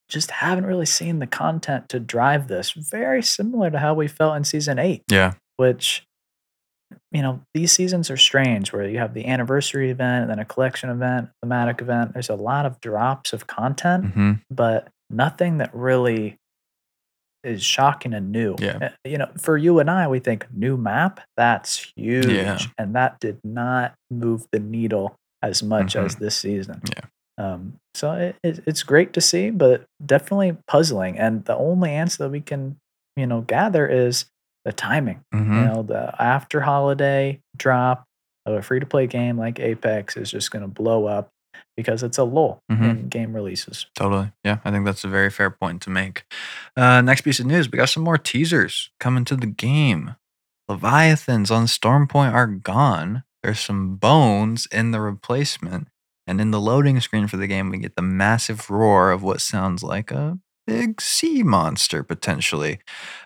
just 0.10 0.32
haven't 0.32 0.66
really 0.66 0.86
seen 0.88 1.20
the 1.20 1.28
content 1.28 1.88
to 1.90 2.00
drive 2.00 2.48
this. 2.48 2.72
Very 2.72 3.22
similar 3.22 3.70
to 3.70 3.78
how 3.78 3.94
we 3.94 4.08
felt 4.08 4.36
in 4.36 4.44
season 4.44 4.80
eight, 4.80 5.04
yeah 5.10 5.34
which 5.60 6.06
you 7.12 7.22
know, 7.22 7.42
these 7.54 7.72
seasons 7.72 8.10
are 8.10 8.18
strange 8.18 8.72
where 8.72 8.88
you 8.88 8.98
have 8.98 9.14
the 9.14 9.28
anniversary 9.28 9.92
event 9.92 10.24
and 10.24 10.32
then 10.32 10.40
a 10.40 10.46
collection 10.46 10.90
event, 10.90 11.30
thematic 11.42 11.82
event. 11.82 12.14
There's 12.14 12.30
a 12.30 12.36
lot 12.36 12.66
of 12.66 12.80
drops 12.82 13.34
of 13.34 13.46
content 13.46 14.06
mm-hmm. 14.06 14.32
but 14.50 14.88
nothing 15.10 15.58
that 15.58 15.70
really 15.74 16.38
is 17.44 17.64
shocking 17.64 18.14
and 18.14 18.32
new. 18.32 18.56
Yeah. 18.60 18.78
Uh, 18.82 18.90
You 19.06 19.18
know, 19.18 19.30
for 19.38 19.58
you 19.58 19.80
and 19.80 19.90
I, 19.90 20.08
we 20.08 20.20
think 20.20 20.48
new 20.54 20.78
map, 20.78 21.22
that's 21.38 21.92
huge. 21.96 22.70
And 22.78 22.96
that 22.96 23.20
did 23.20 23.40
not 23.44 23.94
move 24.12 24.46
the 24.52 24.60
needle 24.60 25.16
as 25.42 25.64
much 25.64 25.96
as 25.96 26.16
this 26.18 26.36
season. 26.36 26.82
Mm-hmm. 26.82 26.94
Yeah. 26.98 27.06
Um, 27.40 27.74
so 27.94 28.12
it, 28.12 28.36
it, 28.44 28.64
it's 28.68 28.84
great 28.84 29.14
to 29.14 29.22
see, 29.22 29.50
but 29.50 29.86
definitely 30.06 30.58
puzzling. 30.68 31.18
And 31.18 31.46
the 31.46 31.56
only 31.56 31.92
answer 31.92 32.24
that 32.24 32.30
we 32.30 32.42
can, 32.42 32.76
you 33.16 33.26
know, 33.26 33.42
gather 33.42 33.88
is 33.88 34.26
the 34.66 34.74
timing. 34.74 35.22
Mm-hmm. 35.34 35.54
You 35.54 35.62
know, 35.62 35.84
the 35.84 36.22
after 36.22 36.60
holiday 36.62 37.40
drop 37.56 38.04
of 38.46 38.56
a 38.56 38.62
free 38.62 38.82
to 38.82 38.86
play 38.86 39.08
game 39.08 39.38
like 39.38 39.60
Apex 39.60 40.18
is 40.18 40.30
just 40.30 40.52
going 40.52 40.64
to 40.64 40.68
blow 40.68 41.06
up 41.06 41.30
because 41.78 42.04
it's 42.04 42.18
a 42.18 42.24
lull 42.24 42.64
Mhm. 42.72 42.90
in 42.90 43.08
game 43.10 43.34
releases. 43.34 43.86
Totally. 43.96 44.32
Yeah, 44.44 44.58
I 44.66 44.72
think 44.72 44.86
that's 44.86 45.04
a 45.04 45.08
very 45.10 45.30
fair 45.30 45.50
point 45.50 45.82
to 45.84 45.90
make. 45.90 46.24
Uh, 46.76 47.02
next 47.02 47.22
piece 47.22 47.40
of 47.40 47.46
news 47.46 47.72
we 47.72 47.78
got 47.78 47.90
some 47.90 48.04
more 48.04 48.18
teasers 48.18 48.90
coming 49.00 49.26
to 49.26 49.36
the 49.36 49.48
game. 49.48 50.16
Leviathans 50.68 51.50
on 51.52 51.66
Stormpoint 51.66 52.34
are 52.34 52.48
gone. 52.48 53.24
There's 53.44 53.60
some 53.60 53.96
bones 53.96 54.68
in 54.72 54.92
the 54.92 55.02
replacement. 55.02 55.88
And 56.28 56.40
in 56.40 56.52
the 56.52 56.62
loading 56.62 57.00
screen 57.00 57.28
for 57.28 57.38
the 57.38 57.48
game, 57.48 57.70
we 57.72 57.80
get 57.80 57.96
the 57.96 58.04
massive 58.04 58.70
roar 58.70 59.10
of 59.12 59.24
what 59.24 59.42
sounds 59.42 59.82
like 59.82 60.12
a 60.12 60.38
big 60.68 61.02
sea 61.02 61.42
monster, 61.42 62.04
potentially. 62.04 62.80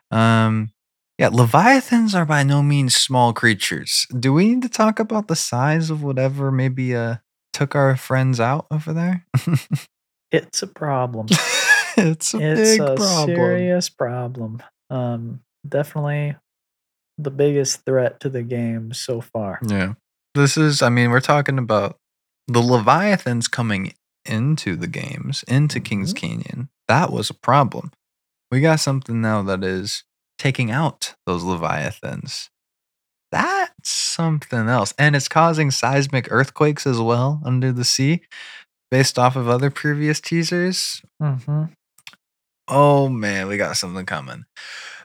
Um, 0.09 0.71
yeah, 1.17 1.27
Leviathans 1.27 2.15
are 2.15 2.25
by 2.25 2.43
no 2.43 2.63
means 2.63 2.95
small 2.95 3.33
creatures. 3.33 4.07
Do 4.17 4.31
we 4.31 4.47
need 4.47 4.61
to 4.61 4.69
talk 4.69 4.99
about 4.99 5.27
the 5.27 5.35
size 5.35 5.89
of 5.89 6.01
whatever 6.01 6.49
maybe 6.49 6.95
uh, 6.95 7.15
took 7.53 7.75
our 7.75 7.95
friends 7.95 8.39
out 8.39 8.65
over 8.71 8.91
there? 8.93 9.25
It's 10.31 10.61
a 10.63 10.67
problem. 10.67 11.27
it's 11.97 12.33
a 12.33 12.39
it's 12.39 12.71
big 12.71 12.81
a 12.81 12.95
problem. 12.95 13.35
serious 13.35 13.89
problem. 13.89 14.63
Um, 14.89 15.41
definitely 15.67 16.35
the 17.17 17.31
biggest 17.31 17.85
threat 17.85 18.19
to 18.21 18.29
the 18.29 18.41
game 18.43 18.91
so 18.93 19.21
far. 19.21 19.59
Yeah. 19.67 19.93
This 20.35 20.57
is, 20.57 20.81
I 20.81 20.89
mean, 20.89 21.11
we're 21.11 21.19
talking 21.21 21.59
about 21.59 21.97
the 22.47 22.61
Leviathans 22.61 23.47
coming 23.47 23.93
into 24.25 24.75
the 24.75 24.87
games, 24.87 25.43
into 25.47 25.79
Kings 25.79 26.13
Mhm. 26.13 26.17
Canyon. 26.17 26.69
That 26.87 27.11
was 27.11 27.29
a 27.29 27.33
problem. 27.35 27.91
We 28.51 28.59
got 28.61 28.79
something 28.79 29.21
now 29.21 29.43
that 29.43 29.63
is 29.63 30.03
taking 30.39 30.71
out 30.71 31.13
those 31.27 31.43
Leviathans. 31.43 32.49
That's 33.31 33.91
something 34.13 34.69
else. 34.69 34.93
And 34.97 35.15
it's 35.15 35.27
causing 35.27 35.71
seismic 35.71 36.27
earthquakes 36.31 36.85
as 36.87 36.99
well 36.99 37.41
under 37.45 37.71
the 37.71 37.83
sea, 37.85 38.21
based 38.91 39.17
off 39.17 39.35
of 39.35 39.47
other 39.49 39.69
previous 39.69 40.21
teasers. 40.21 41.01
hmm 41.19 41.65
Oh 42.69 43.09
man, 43.09 43.47
we 43.47 43.57
got 43.57 43.75
something 43.75 44.05
coming. 44.05 44.45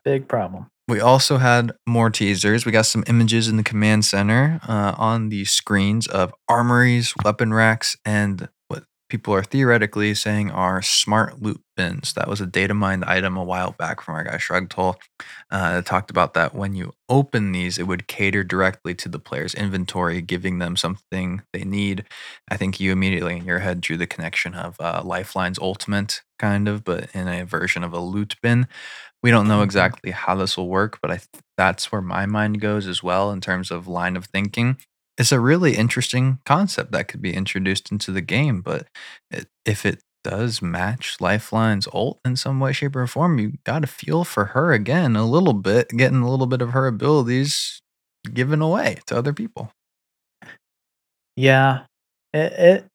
Big 0.05 0.29
problem. 0.29 0.71
We 0.87 1.01
also 1.01 1.37
had 1.37 1.73
more 1.87 2.09
teasers. 2.09 2.65
We 2.65 2.73
got 2.73 2.87
some 2.87 3.05
images 3.09 3.49
in 3.49 3.57
the 3.57 3.63
command 3.63 4.05
center 4.05 4.61
uh, 4.67 4.95
on 4.97 5.29
the 5.29 5.45
screens 5.45 6.07
of 6.07 6.33
armories, 6.49 7.13
weapon 7.25 7.53
racks, 7.53 7.97
and 8.05 8.49
people 9.09 9.35
are 9.35 9.43
theoretically 9.43 10.15
saying 10.15 10.51
are 10.51 10.83
smart 10.83 11.41
loot 11.43 11.61
bins. 11.77 12.13
That 12.15 12.29
was 12.29 12.41
a 12.41 12.47
data 12.47 12.75
mined 12.75 13.05
item 13.05 13.37
a 13.37 13.45
while 13.45 13.73
back 13.79 14.01
from 14.01 14.15
our 14.15 14.25
guy 14.25 14.37
Shrugtal. 14.37 14.97
Uh, 15.51 15.83
talked 15.83 16.11
about 16.11 16.35
that 16.35 16.55
when 16.55 16.75
you 16.75 16.93
open 17.09 17.53
these, 17.53 17.79
it 17.79 17.87
would 17.87 18.07
cater 18.07 18.45
directly 18.45 18.95
to 18.97 19.09
the 19.09 19.19
player's 19.19 19.55
inventory, 19.55 20.21
giving 20.21 20.59
them 20.59 20.77
something 20.77 21.43
they 21.53 21.65
need. 21.65 22.05
I 22.51 22.57
think 22.57 22.81
you 22.81 22.93
immediately 22.93 23.37
in 23.37 23.45
your 23.45 23.61
head 23.61 23.81
drew 23.81 23.97
the 23.97 24.07
connection 24.07 24.55
of 24.55 24.77
uh, 24.81 25.03
Lifeline's 25.05 25.59
Ultimate, 25.59 26.23
kind 26.39 26.69
of, 26.69 26.85
but 26.85 27.09
in 27.15 27.29
a 27.29 27.45
version 27.45 27.85
of 27.85 27.93
a 27.93 28.01
loot 28.01 28.37
bin. 28.43 28.67
We 29.23 29.31
don't 29.31 29.49
know 29.49 29.61
Mhm. 29.61 29.65
exactly 29.65 30.11
how 30.13 30.35
this 30.37 30.57
will 30.57 30.69
work, 30.69 30.99
but 31.03 31.11
I 31.11 31.17
th- 31.19 31.29
that's 31.57 31.91
where 31.93 32.03
my 32.03 32.27
mind 32.27 32.61
goes 32.61 32.87
as 32.87 33.03
well 33.03 33.31
in 33.33 33.41
terms 33.41 33.71
of 33.71 33.89
line 33.89 34.17
of 34.17 34.27
thinking. 34.27 34.79
It's 35.19 35.33
a 35.33 35.41
really 35.41 35.77
interesting 35.77 36.39
concept 36.47 36.93
that 36.93 37.09
could 37.09 37.21
be 37.21 37.35
introduced 37.35 37.91
into 37.91 38.13
the 38.13 38.21
game, 38.21 38.63
but 38.63 38.87
it, 39.31 39.49
if 39.67 39.85
it 39.85 40.03
does 40.23 40.63
match 40.63 41.17
Lifeline's 41.21 41.89
ult 41.93 42.21
in 42.25 42.37
some 42.37 42.61
way, 42.61 42.73
shape, 42.73 42.95
or 42.95 43.07
form, 43.07 43.39
you 43.39 43.55
got 43.65 43.81
to 43.81 43.89
feel 43.89 44.25
for 44.25 44.47
her 44.47 44.73
again 44.73 45.17
a 45.17 45.27
little 45.27 45.55
bit, 45.55 45.89
getting 45.91 46.23
a 46.23 46.31
little 46.31 46.47
bit 46.47 46.63
of 46.63 46.71
her 46.71 46.87
abilities 46.87 47.81
given 48.33 48.61
away 48.63 48.99
to 49.07 49.17
other 49.17 49.33
people. 49.33 49.73
Yeah, 51.37 51.85
it, 52.33 52.53
it. 52.53 52.87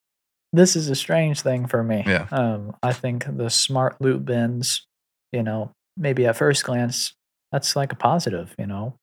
This 0.51 0.75
is 0.75 0.89
a 0.89 0.95
strange 0.95 1.41
thing 1.41 1.65
for 1.65 1.83
me. 1.83 2.03
Yeah. 2.05 2.27
Um, 2.31 2.75
I 2.83 2.93
think 2.93 3.25
the 3.37 3.49
smart 3.49 3.99
loot 3.99 4.23
bins, 4.23 4.85
you 5.31 5.41
know, 5.41 5.71
maybe 5.97 6.25
at 6.25 6.37
first 6.37 6.63
glance, 6.63 7.13
that's 7.51 7.75
like 7.75 7.91
a 7.91 7.95
positive. 7.95 8.53
You 8.59 8.67
know, 8.67 8.95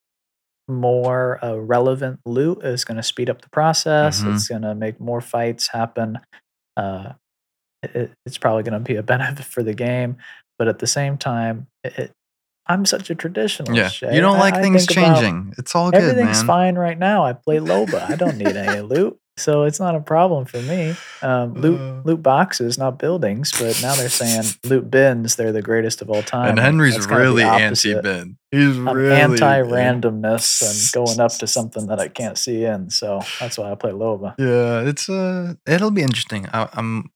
more 0.70 1.44
uh, 1.44 1.54
relevant 1.56 2.20
loot 2.24 2.64
is 2.64 2.84
going 2.84 2.96
to 2.96 3.02
speed 3.02 3.28
up 3.30 3.42
the 3.42 3.50
process. 3.50 4.22
Mhm. 4.22 4.34
It's 4.34 4.48
going 4.48 4.62
to 4.62 4.74
make 4.74 5.00
more 5.00 5.20
fights 5.20 5.68
happen. 5.68 6.18
Uh, 6.76 7.12
it- 7.82 7.96
it, 7.96 8.12
it's 8.26 8.38
probably 8.38 8.62
going 8.62 8.74
to 8.74 8.80
be 8.80 8.96
a 8.96 9.02
benefit 9.14 9.44
for 9.44 9.62
the 9.62 9.74
game, 9.74 10.16
but 10.58 10.68
at 10.68 10.78
the 10.80 10.86
same 10.86 11.16
time, 11.18 11.66
it, 11.82 11.98
it, 11.98 12.12
I'm 12.66 12.84
such 12.84 13.10
a 13.10 13.14
traditionalist. 13.14 13.74
Yeah. 13.76 13.88
Shay. 13.88 14.14
You 14.14 14.20
don't 14.20 14.38
like 14.38 14.54
I 14.54 14.62
things 14.62 14.84
about- 14.84 14.94
changing. 15.16 15.54
It's 15.58 15.74
all 15.74 15.90
good, 15.90 16.02
Everything's 16.02 16.38
man. 16.40 16.46
fine 16.46 16.74
right 16.76 16.98
now. 16.98 17.24
I 17.24 17.32
play 17.32 17.56
Loba. 17.58 18.08
I 18.08 18.16
don't 18.16 18.36
need 18.36 18.54
any 18.56 18.80
loot, 18.92 19.18
so 19.40 19.64
it's 19.64 19.80
not 19.80 19.94
a 19.96 20.00
problem 20.00 20.44
for 20.44 20.60
me. 20.62 20.94
Um, 21.22 21.54
loot 21.54 21.80
Uh. 21.80 22.00
loot 22.04 22.22
boxes, 22.22 22.78
not 22.78 22.98
buildings. 22.98 23.50
But 23.58 23.80
now 23.82 23.94
they're 23.94 24.08
saying 24.08 24.44
loot 24.64 24.90
bins. 24.90 25.36
They're 25.36 25.52
the 25.52 25.62
greatest 25.62 26.02
of 26.02 26.10
all 26.10 26.22
time. 26.22 26.50
And 26.50 26.58
Henry's 26.58 26.94
that's 26.94 27.06
really 27.08 27.42
opposite. 27.42 27.96
anti-bin. 28.04 28.36
He's 28.50 28.76
I'm 28.76 28.88
really 28.90 29.16
anti-randomness 29.16 30.62
and 30.62 30.92
going 31.06 31.20
up 31.20 31.32
to 31.38 31.46
something 31.46 31.86
that 31.86 32.00
I 32.00 32.08
can't 32.08 32.38
see 32.38 32.64
in. 32.64 32.90
So 32.90 33.20
that's 33.38 33.58
why 33.58 33.70
I 33.70 33.74
play 33.74 33.92
Loba. 33.92 34.34
Yeah, 34.38 34.80
it's 34.88 35.08
uh 35.08 35.54
it'll 35.66 35.90
be 35.90 36.02
interesting. 36.02 36.46
I, 36.52 36.68
I'm 36.74 37.10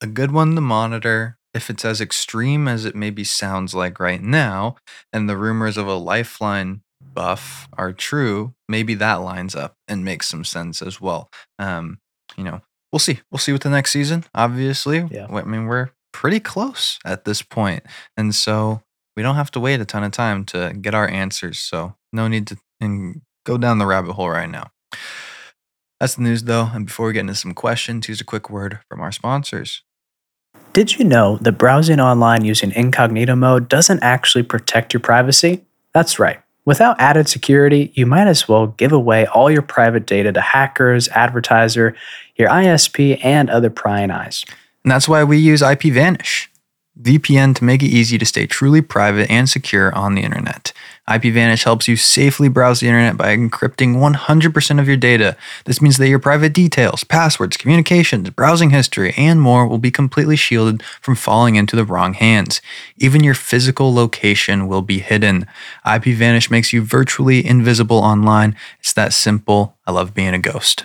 a 0.00 0.06
good 0.06 0.32
one 0.32 0.54
to 0.54 0.60
monitor 0.60 1.36
if 1.52 1.68
it's 1.68 1.84
as 1.84 2.00
extreme 2.00 2.68
as 2.68 2.84
it 2.84 2.94
maybe 2.94 3.24
sounds 3.24 3.74
like 3.74 3.98
right 3.98 4.22
now, 4.22 4.76
and 5.12 5.28
the 5.28 5.36
rumors 5.36 5.76
of 5.76 5.86
a 5.88 5.94
lifeline 5.94 6.82
buff 7.14 7.68
are 7.76 7.92
true. 7.92 8.54
Maybe 8.68 8.94
that 8.94 9.16
lines 9.16 9.54
up 9.54 9.74
and 9.88 10.04
makes 10.04 10.28
some 10.28 10.44
sense 10.44 10.82
as 10.82 11.00
well. 11.00 11.30
Um, 11.58 11.98
you 12.36 12.44
know, 12.44 12.60
we'll 12.92 12.98
see. 13.00 13.20
We'll 13.30 13.38
see 13.38 13.52
with 13.52 13.62
the 13.62 13.70
next 13.70 13.90
season. 13.92 14.24
Obviously, 14.34 15.06
Yeah. 15.10 15.26
I 15.28 15.42
mean 15.42 15.66
we're 15.66 15.90
pretty 16.12 16.40
close 16.40 16.98
at 17.04 17.24
this 17.24 17.42
point, 17.42 17.84
and 18.16 18.34
so 18.34 18.82
we 19.16 19.22
don't 19.22 19.36
have 19.36 19.50
to 19.52 19.60
wait 19.60 19.80
a 19.80 19.84
ton 19.84 20.04
of 20.04 20.12
time 20.12 20.44
to 20.46 20.72
get 20.80 20.94
our 20.94 21.08
answers. 21.08 21.58
So 21.58 21.96
no 22.12 22.28
need 22.28 22.46
to 22.48 22.56
and 22.80 23.20
go 23.44 23.58
down 23.58 23.78
the 23.78 23.86
rabbit 23.86 24.12
hole 24.12 24.30
right 24.30 24.50
now. 24.50 24.70
That's 25.98 26.14
the 26.14 26.22
news, 26.22 26.44
though. 26.44 26.68
And 26.72 26.86
before 26.86 27.06
we 27.08 27.12
get 27.12 27.20
into 27.20 27.34
some 27.34 27.52
questions, 27.52 28.06
here's 28.06 28.20
a 28.22 28.24
quick 28.24 28.48
word 28.48 28.80
from 28.88 29.00
our 29.00 29.12
sponsors. 29.12 29.82
Did 30.72 30.98
you 30.98 31.04
know 31.04 31.36
that 31.42 31.52
browsing 31.58 32.00
online 32.00 32.44
using 32.44 32.72
incognito 32.72 33.34
mode 33.36 33.68
doesn't 33.68 34.02
actually 34.02 34.44
protect 34.44 34.94
your 34.94 35.00
privacy? 35.00 35.64
That's 35.92 36.18
right. 36.18 36.40
Without 36.70 37.00
added 37.00 37.28
security, 37.28 37.90
you 37.96 38.06
might 38.06 38.28
as 38.28 38.46
well 38.46 38.68
give 38.68 38.92
away 38.92 39.26
all 39.26 39.50
your 39.50 39.60
private 39.60 40.06
data 40.06 40.30
to 40.30 40.40
hackers, 40.40 41.08
advertiser, 41.08 41.96
your 42.36 42.48
ISP, 42.48 43.18
and 43.24 43.50
other 43.50 43.68
prying 43.68 44.12
eyes. 44.12 44.44
And 44.84 44.92
that's 44.92 45.08
why 45.08 45.24
we 45.24 45.36
use 45.36 45.62
IPVanish. 45.62 46.46
VPN 47.00 47.54
to 47.56 47.64
make 47.64 47.82
it 47.82 47.86
easy 47.86 48.18
to 48.18 48.26
stay 48.26 48.46
truly 48.46 48.82
private 48.82 49.30
and 49.30 49.48
secure 49.48 49.94
on 49.94 50.14
the 50.14 50.22
internet. 50.22 50.72
IPVanish 51.08 51.64
helps 51.64 51.88
you 51.88 51.96
safely 51.96 52.48
browse 52.48 52.80
the 52.80 52.86
internet 52.86 53.16
by 53.16 53.34
encrypting 53.36 53.96
100% 53.96 54.80
of 54.80 54.86
your 54.86 54.96
data. 54.96 55.36
This 55.64 55.80
means 55.80 55.96
that 55.96 56.08
your 56.08 56.18
private 56.18 56.52
details, 56.52 57.02
passwords, 57.02 57.56
communications, 57.56 58.30
browsing 58.30 58.70
history, 58.70 59.14
and 59.16 59.40
more 59.40 59.66
will 59.66 59.78
be 59.78 59.90
completely 59.90 60.36
shielded 60.36 60.82
from 61.00 61.16
falling 61.16 61.56
into 61.56 61.74
the 61.74 61.84
wrong 61.84 62.14
hands. 62.14 62.60
Even 62.96 63.24
your 63.24 63.34
physical 63.34 63.92
location 63.92 64.68
will 64.68 64.82
be 64.82 64.98
hidden. 64.98 65.46
IPVanish 65.86 66.50
makes 66.50 66.72
you 66.72 66.82
virtually 66.82 67.44
invisible 67.44 67.98
online. 67.98 68.54
It's 68.78 68.92
that 68.92 69.12
simple. 69.12 69.76
I 69.86 69.92
love 69.92 70.14
being 70.14 70.34
a 70.34 70.38
ghost. 70.38 70.84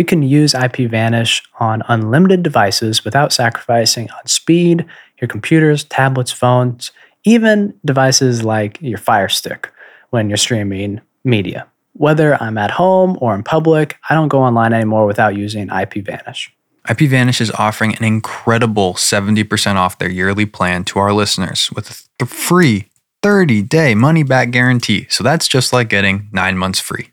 You 0.00 0.04
can 0.06 0.22
use 0.22 0.54
IPVanish 0.54 1.42
on 1.58 1.82
unlimited 1.88 2.42
devices 2.42 3.04
without 3.04 3.34
sacrificing 3.34 4.08
on 4.12 4.26
speed, 4.26 4.86
your 5.20 5.28
computers, 5.28 5.84
tablets, 5.84 6.32
phones, 6.32 6.90
even 7.24 7.78
devices 7.84 8.42
like 8.42 8.80
your 8.80 8.96
Fire 8.96 9.28
Stick 9.28 9.70
when 10.08 10.30
you're 10.30 10.38
streaming 10.38 11.02
media. 11.22 11.66
Whether 11.92 12.42
I'm 12.42 12.56
at 12.56 12.70
home 12.70 13.18
or 13.20 13.34
in 13.34 13.42
public, 13.42 13.98
I 14.08 14.14
don't 14.14 14.28
go 14.28 14.40
online 14.40 14.72
anymore 14.72 15.04
without 15.04 15.36
using 15.36 15.68
IPVanish. 15.68 16.48
IPVanish 16.88 17.42
is 17.42 17.50
offering 17.50 17.94
an 17.96 18.04
incredible 18.04 18.94
70% 18.94 19.74
off 19.74 19.98
their 19.98 20.08
yearly 20.08 20.46
plan 20.46 20.84
to 20.84 20.98
our 20.98 21.12
listeners 21.12 21.70
with 21.76 22.08
a 22.18 22.24
free 22.24 22.88
30 23.22 23.60
day 23.64 23.94
money 23.94 24.22
back 24.22 24.50
guarantee. 24.50 25.06
So 25.10 25.22
that's 25.22 25.46
just 25.46 25.74
like 25.74 25.90
getting 25.90 26.30
nine 26.32 26.56
months 26.56 26.80
free. 26.80 27.09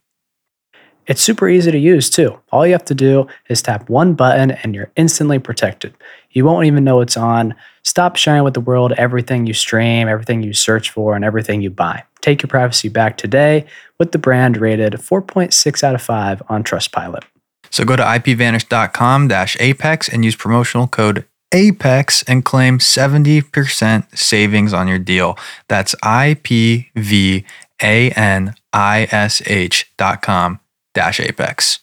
It's 1.08 1.22
super 1.22 1.48
easy 1.48 1.72
to 1.72 1.78
use 1.78 2.10
too. 2.10 2.38
All 2.52 2.68
you 2.68 2.74
have 2.74 2.84
to 2.86 2.94
do 2.94 3.28
is 3.50 3.62
tap 3.62 3.90
one 3.90 4.14
button 4.14 4.52
and 4.52 4.76
you're 4.76 4.92
instantly 4.98 5.40
protected. 5.40 5.94
You 6.32 6.44
won't 6.44 6.66
even 6.66 6.84
know 6.84 7.00
it's 7.00 7.16
on. 7.16 7.56
Stop 7.84 8.18
sharing 8.18 8.44
with 8.44 8.54
the 8.54 8.60
world 8.60 8.92
everything 8.94 9.48
you 9.48 9.54
stream, 9.54 10.10
everything 10.10 10.44
you 10.44 10.54
search 10.54 10.90
for, 10.90 11.16
and 11.16 11.24
everything 11.24 11.62
you 11.62 11.70
buy. 11.70 12.04
Take 12.22 12.42
your 12.44 12.50
privacy 12.50 12.90
back 12.90 13.18
today 13.18 13.66
with 13.98 14.12
the 14.12 14.18
brand 14.18 14.58
rated 14.58 14.94
4.6 14.94 15.84
out 15.84 15.96
of 15.96 16.02
5 16.02 16.44
on 16.50 16.64
Trustpilot. 16.64 17.24
So 17.70 17.86
go 17.86 17.96
to 17.96 18.04
ipvanish.com 18.04 19.32
apex 19.60 20.10
and 20.10 20.26
use 20.26 20.36
promotional 20.36 20.88
code 20.88 21.26
APEX 21.54 22.24
and 22.24 22.44
claim 22.44 22.80
70% 22.80 24.18
savings 24.18 24.74
on 24.74 24.90
your 24.90 25.00
deal. 25.00 25.38
That's 25.70 25.96
I-P-V-A-N-I-S-H.com 26.04 26.60
dash 30.98 31.20
apex. 31.20 31.82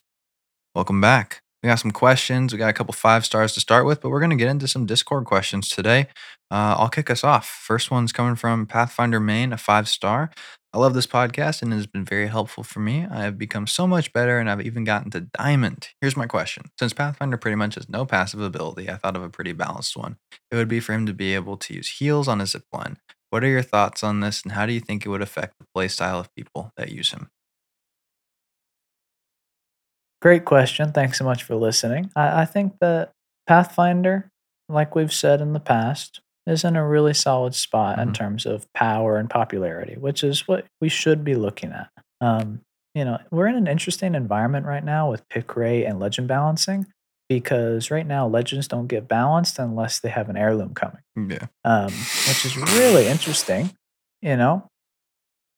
Welcome 0.75 1.00
back. 1.00 1.40
We 1.62 1.68
got 1.68 1.78
some 1.78 1.92
questions. 1.92 2.52
We 2.52 2.59
got 2.59 2.68
a 2.68 2.73
couple 2.73 2.92
five 2.92 3.25
stars 3.25 3.52
to 3.52 3.61
start 3.61 3.87
with, 3.87 4.00
but 4.00 4.09
we're 4.09 4.18
going 4.18 4.30
to 4.30 4.37
get 4.37 4.49
into 4.49 4.66
some 4.66 4.87
Discord 4.87 5.25
questions 5.25 5.68
today. 5.68 6.09
Uh, 6.50 6.75
I'll 6.76 6.88
kick 6.88 7.11
us 7.11 7.23
off. 7.23 7.47
First 7.47 7.92
one's 7.92 8.11
coming 8.11 8.35
from 8.35 8.66
Pathfinder 8.66 9.21
Main, 9.21 9.52
a 9.52 9.56
five 9.56 9.87
star. 9.87 10.33
I 10.73 10.78
love 10.78 10.94
this 10.94 11.06
podcast 11.06 11.62
and 11.62 11.73
it 11.73 11.76
has 11.76 11.87
been 11.87 12.04
very 12.04 12.26
helpful 12.26 12.64
for 12.64 12.80
me. 12.80 13.06
I 13.09 13.23
have 13.23 13.38
become 13.38 13.68
so 13.68 13.87
much 13.87 14.12
better 14.12 14.40
and 14.40 14.50
I've 14.50 14.62
even 14.62 14.83
gotten 14.83 15.12
to 15.12 15.21
Diamond. 15.21 15.90
Here's 16.00 16.16
my 16.16 16.26
question 16.26 16.64
Since 16.76 16.92
Pathfinder 16.92 17.37
pretty 17.37 17.54
much 17.54 17.76
has 17.76 17.88
no 17.88 18.04
passive 18.04 18.40
ability, 18.40 18.90
I 18.90 18.97
thought 18.97 19.14
of 19.14 19.23
a 19.23 19.30
pretty 19.30 19.52
balanced 19.52 19.97
one. 19.97 20.16
It 20.50 20.56
would 20.56 20.66
be 20.66 20.80
for 20.80 20.92
him 20.92 21.06
to 21.06 21.14
be 21.14 21.37
able 21.37 21.56
to 21.59 21.73
use 21.73 21.99
heals 21.99 22.26
on 22.26 22.40
his 22.40 22.56
zipline. 22.56 22.97
What 23.30 23.44
are 23.44 23.49
your 23.49 23.62
thoughts 23.62 24.02
on 24.02 24.18
this 24.18 24.42
and 24.42 24.52
how 24.52 24.66
do 24.66 24.73
you 24.73 24.80
think 24.80 25.06
it 25.06 25.09
would 25.09 25.23
affect 25.23 25.54
the 25.61 25.66
playstyle 25.73 26.18
of 26.18 26.35
people 26.35 26.73
that 26.76 26.90
use 26.90 27.12
him? 27.12 27.30
Great 30.25 30.47
question. 30.47 30.90
Thanks 30.90 31.19
so 31.19 31.25
much 31.25 31.43
for 31.43 31.54
listening. 31.54 32.11
I, 32.16 32.40
I 32.43 32.45
think 32.47 32.79
that 32.81 33.12
Pathfinder, 33.46 34.31
like 34.70 34.94
we've 34.94 35.12
said 35.12 35.42
in 35.42 35.53
the 35.53 35.61
past, 35.61 36.20
is 36.46 36.64
in 36.64 36.77
a 36.77 36.87
really 36.88 37.12
solid 37.12 37.55
spot 37.55 37.98
in 37.98 38.09
Mhm. 38.09 38.14
terms 38.14 38.46
of 38.46 38.66
power 38.72 39.18
and 39.18 39.29
popularity, 39.29 39.96
which 39.98 40.25
is 40.25 40.48
what 40.48 40.64
we 40.81 40.88
should 40.88 41.25
be 41.25 41.35
looking 41.35 41.72
at. 41.72 41.90
Um, 42.22 42.62
you 42.94 43.05
know, 43.05 43.18
we're 43.31 43.48
in 43.48 43.55
an 43.57 43.66
interesting 43.66 44.14
environment 44.14 44.64
right 44.64 44.83
now 44.85 45.11
with 45.11 45.29
pick 45.29 45.57
rate 45.57 45.85
and 45.85 46.01
legend 46.01 46.27
balancing 46.29 46.87
because 47.29 47.90
right 47.90 48.07
now 48.07 48.27
legends 48.27 48.66
don't 48.66 48.87
get 48.87 49.07
balanced 49.07 49.59
unless 49.59 50.01
they 50.01 50.09
have 50.09 50.31
an 50.31 50.38
heirloom 50.38 50.72
coming, 50.75 51.03
Yeah. 51.16 51.46
um, 51.64 51.92
which 51.92 52.46
is 52.46 52.57
really 52.57 53.09
interesting. 53.09 53.72
You 54.22 54.37
know, 54.38 54.68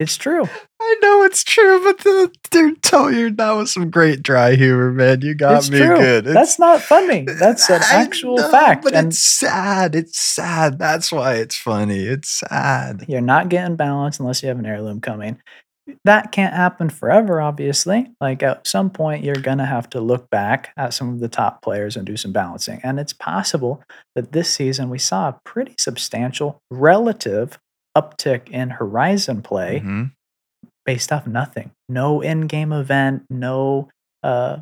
it's 0.00 0.16
true. 0.16 0.48
I 0.88 0.96
know 1.02 1.22
it's 1.24 1.42
true, 1.44 1.82
but 1.82 1.98
the, 1.98 2.30
dude, 2.50 2.82
tell 2.82 3.10
you 3.12 3.30
that 3.32 3.50
was 3.52 3.72
some 3.72 3.90
great 3.90 4.22
dry 4.22 4.54
humor, 4.54 4.92
man. 4.92 5.20
You 5.22 5.34
got 5.34 5.58
it's 5.58 5.70
me 5.70 5.78
true. 5.78 5.96
good. 5.96 6.24
That's 6.26 6.58
not 6.58 6.80
funny. 6.80 7.24
That's 7.40 7.68
an 7.68 7.82
I 7.82 7.94
actual 8.02 8.36
know, 8.36 8.50
fact. 8.50 8.84
But 8.84 8.94
and 8.94 9.08
it's 9.08 9.18
sad. 9.18 9.94
It's 9.94 10.18
sad. 10.20 10.78
That's 10.78 11.10
why 11.10 11.34
it's 11.34 11.56
funny. 11.56 12.04
It's 12.04 12.30
sad. 12.30 13.04
you're 13.08 13.20
not 13.20 13.48
getting 13.48 13.76
balance 13.76 14.20
unless 14.20 14.42
you 14.42 14.48
have 14.48 14.58
an 14.58 14.66
heirloom 14.66 15.00
coming. 15.00 15.38
That 16.04 16.32
can't 16.32 16.54
happen 16.54 16.88
forever, 16.90 17.40
obviously. 17.40 18.08
Like 18.20 18.42
at 18.42 18.66
some 18.66 18.90
point, 18.90 19.22
you're 19.24 19.36
going 19.36 19.58
to 19.58 19.64
have 19.66 19.88
to 19.90 20.00
look 20.00 20.28
back 20.30 20.70
at 20.76 20.94
some 20.94 21.10
of 21.12 21.20
the 21.20 21.28
top 21.28 21.62
players 21.62 21.96
and 21.96 22.04
do 22.04 22.16
some 22.16 22.32
balancing. 22.32 22.80
And 22.82 22.98
it's 22.98 23.12
possible 23.12 23.82
that 24.16 24.32
this 24.32 24.50
season 24.52 24.88
we 24.90 24.98
saw 24.98 25.28
a 25.28 25.40
pretty 25.44 25.74
substantial 25.78 26.58
relative 26.72 27.58
uptick 27.96 28.48
in 28.50 28.70
Horizon 28.70 29.42
play 29.42 29.80
Mhm. 29.84 30.10
Based 30.86 31.12
off 31.12 31.26
nothing. 31.26 31.72
No 31.88 32.20
in-game 32.22 32.72
event, 32.72 33.24
no 33.28 33.88
uh 34.22 34.58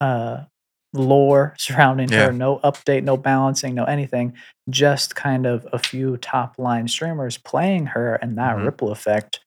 uh 0.00 0.44
lore 0.92 1.54
surrounding 1.58 2.08
Yeah. 2.10 2.26
her, 2.26 2.32
no 2.32 2.58
update, 2.64 3.04
no 3.04 3.16
balancing, 3.16 3.74
no 3.74 3.84
anything. 3.84 4.32
Just 4.68 5.14
kind 5.14 5.46
of 5.46 5.66
a 5.72 5.78
few 5.78 6.16
top 6.16 6.54
line 6.58 6.88
streamers 6.88 7.38
playing 7.38 7.86
her 7.86 8.14
and 8.16 8.36
that 8.38 8.56
Mhm. 8.56 8.64
ripple 8.64 8.90
effect, 8.90 9.40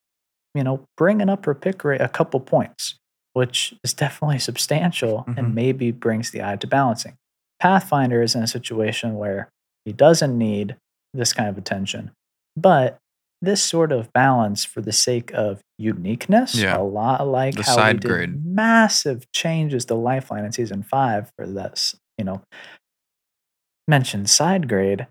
you 0.55 0.63
know, 0.63 0.85
bringing 0.95 1.29
up 1.29 1.45
her 1.45 1.53
pick 1.55 1.83
rate 1.83 1.99
a 2.01 2.07
couple 2.07 2.39
points, 2.39 2.95
which 3.33 3.73
is 3.83 3.93
definitely 3.93 4.39
substantial 4.39 5.25
Mhm. 5.27 5.37
and 5.37 5.55
maybe 5.55 5.91
brings 5.91 6.31
the 6.31 6.41
eye 6.43 6.55
to 6.55 6.67
balancing. 6.67 7.15
Pathfinder 7.59 8.21
is 8.21 8.35
in 8.35 8.43
a 8.43 8.47
situation 8.47 9.15
where 9.15 9.49
he 9.85 9.91
doesn't 9.91 10.37
need 10.37 10.77
this 11.13 11.33
kind 11.33 11.49
of 11.49 11.57
attention, 11.57 12.11
but 12.55 12.97
this 13.43 13.61
sort 13.61 13.91
of 13.91 14.11
balance 14.13 14.63
for 14.63 14.81
the 14.81 14.91
sake 14.93 15.31
of 15.33 15.61
uniqueness, 15.77 16.55
Yeah. 16.55 16.77
a 16.77 16.81
lot 16.81 17.27
like 17.27 17.55
The 17.55 17.63
how 17.63 17.75
side 17.75 17.95
we 17.95 17.99
did 17.99 18.07
grade. 18.07 18.45
massive 18.45 19.29
changes 19.33 19.85
to 19.85 19.95
Lifeline 19.95 20.45
in 20.45 20.51
season 20.53 20.81
five 20.83 21.29
for 21.35 21.45
this, 21.45 21.95
you 22.17 22.23
know, 22.25 22.41
mentioned 23.87 24.29
side 24.29 24.67
grade. 24.69 25.07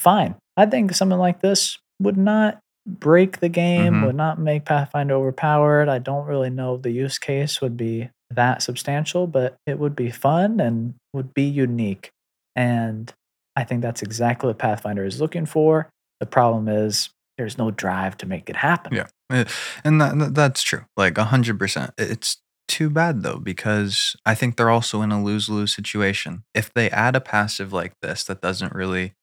Fine, 0.00 0.36
I 0.56 0.66
think 0.66 0.94
something 0.94 1.18
like 1.18 1.40
this 1.40 1.78
would 2.00 2.16
not 2.16 2.58
break 2.86 3.40
the 3.40 3.48
game, 3.48 3.94
Mhm. 3.94 4.06
would 4.06 4.14
not 4.14 4.38
make 4.38 4.64
Pathfinder 4.64 5.14
overpowered. 5.14 5.88
I 5.88 5.98
don't 5.98 6.26
really 6.26 6.50
know 6.50 6.76
the 6.76 6.90
use 6.90 7.18
case 7.18 7.60
would 7.60 7.76
be 7.76 8.10
that 8.30 8.62
substantial, 8.62 9.26
but 9.26 9.56
it 9.66 9.78
would 9.78 9.96
be 9.96 10.10
fun 10.10 10.60
and 10.60 10.94
would 11.12 11.34
be 11.34 11.42
unique. 11.44 12.10
And 12.54 13.12
I 13.56 13.64
think 13.64 13.82
that's 13.82 14.02
exactly 14.02 14.48
what 14.48 14.58
Pathfinder 14.58 15.04
is 15.04 15.20
looking 15.20 15.46
for. 15.46 15.88
The 16.20 16.26
problem 16.26 16.68
is 16.68 17.10
there's 17.38 17.58
no 17.58 17.70
drive 17.70 18.16
to 18.18 18.26
make 18.26 18.48
it 18.50 18.56
happen. 18.56 18.94
Yeah. 18.94 19.06
Eh, 19.30 19.44
And 19.84 20.00
that, 20.00 20.18
that- 20.18 20.34
that's 20.34 20.62
true. 20.62 20.84
Like 20.96 21.14
100%. 21.14 21.92
It's 21.98 22.38
too 22.68 22.90
bad 22.90 23.22
though, 23.22 23.38
because 23.38 24.16
I 24.26 24.34
think 24.34 24.56
they're 24.56 24.70
also 24.70 25.02
in 25.02 25.12
a 25.12 25.22
lose 25.22 25.48
lose 25.48 25.74
situation. 25.74 26.44
If 26.54 26.72
they 26.74 26.90
add 26.90 27.14
a 27.16 27.20
passive 27.20 27.72
like 27.72 27.94
this 28.02 28.24
that 28.24 28.40
doesn't 28.40 28.74
really 28.74 29.14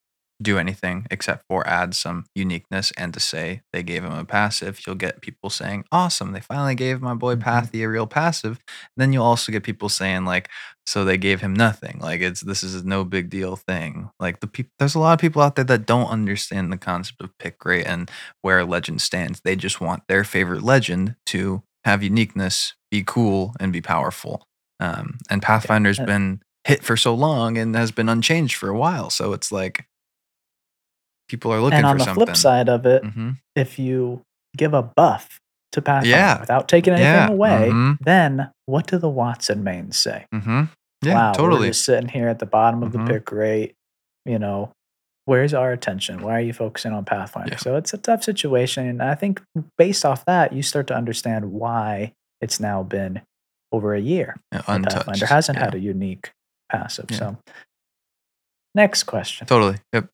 do 0.42 0.58
anything 0.58 1.06
except 1.12 1.46
for 1.48 1.66
add 1.68 1.94
some 1.96 2.26
uniqueness 2.36 2.92
and 2.98 3.14
to 3.14 3.20
say 3.20 3.62
they 3.72 3.84
gave 3.84 4.04
him 4.04 4.12
a 4.14 4.26
passive, 4.26 4.80
you'll 4.86 4.96
get 4.96 5.22
people 5.22 5.50
saying, 5.50 5.86
awesome, 5.92 6.32
they 6.34 6.42
finally 6.42 6.76
gave 6.76 7.02
my 7.02 7.14
boy 7.14 7.36
Mhm. 7.36 7.44
Pathy 7.44 7.84
a 7.84 7.90
real 7.90 8.08
passive. 8.08 8.60
Then 8.98 9.14
you'll 9.14 9.24
also 9.26 9.52
get 9.52 9.64
people 9.64 9.90
saying, 9.90 10.26
like, 10.26 10.50
so 10.86 11.06
they 11.06 11.18
gave 11.18 11.42
him 11.42 11.54
nothing. 11.54 12.00
Like 12.00 12.22
it's 12.22 12.42
this 12.42 12.64
is 12.64 12.76
a 12.76 12.86
no 12.86 13.04
big 13.06 13.30
deal 13.30 13.56
thing. 13.56 14.10
Like 14.20 14.40
the 14.42 14.48
people 14.48 14.72
there's 14.80 14.96
a 14.96 15.00
lot 15.00 15.14
of 15.14 15.20
people 15.20 15.42
out 15.42 15.56
there 15.56 15.66
that 15.66 15.86
don't 15.86 16.08
understand 16.10 16.72
the 16.72 16.78
concept 16.78 17.22
of 17.22 17.38
pick 17.40 17.64
rate 17.66 17.86
and 17.86 18.10
where 18.42 18.60
a 18.60 18.66
legend 18.66 19.02
stands. 19.02 19.42
They 19.44 19.56
just 19.56 19.80
want 19.82 20.04
their 20.08 20.24
favorite 20.24 20.64
legend 20.64 21.16
to 21.28 21.64
have 21.86 22.04
uniqueness, 22.04 22.74
be 22.92 23.04
cool, 23.06 23.54
and 23.60 23.72
be 23.72 23.82
powerful. 23.82 24.46
Um, 24.80 25.18
and 25.30 25.42
Pathfinder's 25.42 26.00
uh 26.00 26.06
been 26.06 26.42
hit 26.66 26.84
for 26.84 26.96
so 26.98 27.14
long 27.14 27.58
and 27.58 27.76
has 27.76 27.92
been 27.92 28.10
unchanged 28.10 28.56
for 28.56 28.70
a 28.70 28.78
while. 28.78 29.10
So 29.10 29.34
it's 29.34 29.52
like 29.52 29.86
people 31.34 31.52
are 31.52 31.60
looking 31.60 31.78
And 31.80 31.86
on 31.88 31.98
the 31.98 32.06
something. 32.06 32.26
flip 32.26 32.38
side 32.38 32.70
of 32.70 32.86
it, 32.86 33.04
hmm 33.04 33.32
if 33.56 33.78
you 33.80 34.22
give 34.58 34.74
a 34.74 34.82
buff 34.84 35.40
to 35.72 35.82
Pathfinder 35.82 36.10
Yeah. 36.18 36.40
without 36.40 36.68
taking 36.68 36.94
anything 36.94 37.06
Yeah. 37.14 37.30
away, 37.30 37.70
Mhm. 37.72 37.98
then 38.02 38.52
what 38.68 38.86
do 38.88 38.98
the 39.00 39.10
Watson 39.10 39.64
mains 39.64 39.98
say? 39.98 40.26
hmm 40.32 40.64
Yeah, 41.04 41.14
wow, 41.16 41.34
totally. 41.34 41.62
we're 41.62 41.68
just 41.68 41.86
sitting 41.86 42.10
here 42.10 42.28
at 42.30 42.38
the 42.40 42.46
bottom 42.46 42.82
of 42.84 42.92
the 42.92 43.00
pick 43.06 43.32
rate, 43.32 43.74
you 44.26 44.38
know, 44.40 44.72
where's 45.26 45.54
our 45.54 45.72
attention? 45.72 46.22
Why 46.22 46.34
are 46.38 46.42
you 46.42 46.54
focusing 46.54 46.94
on 46.94 47.04
Pathfinder? 47.06 47.54
Yeah. 47.54 47.58
So 47.58 47.76
it's 47.78 47.94
a 47.94 47.98
tough 47.98 48.24
situation. 48.24 48.88
And 48.88 49.02
I 49.02 49.16
think 49.16 49.42
based 49.78 50.06
off 50.06 50.24
that, 50.26 50.54
you 50.54 50.62
start 50.64 50.86
to 50.88 50.96
understand 50.96 51.52
why 51.52 52.14
it's 52.42 52.60
now 52.60 52.84
been 52.84 53.22
over 53.72 53.94
a 53.96 54.00
year. 54.02 54.36
Yeah, 54.52 54.62
and 54.68 54.86
untouched. 54.86 54.96
Pathfinder 55.08 55.26
hasn't 55.28 55.58
had 55.58 55.74
a 55.76 55.80
unique 55.80 56.32
passive. 56.72 57.08
So 57.12 57.38
next 58.76 59.04
question. 59.04 59.48
Totally. 59.48 59.78
Yep. 59.94 60.10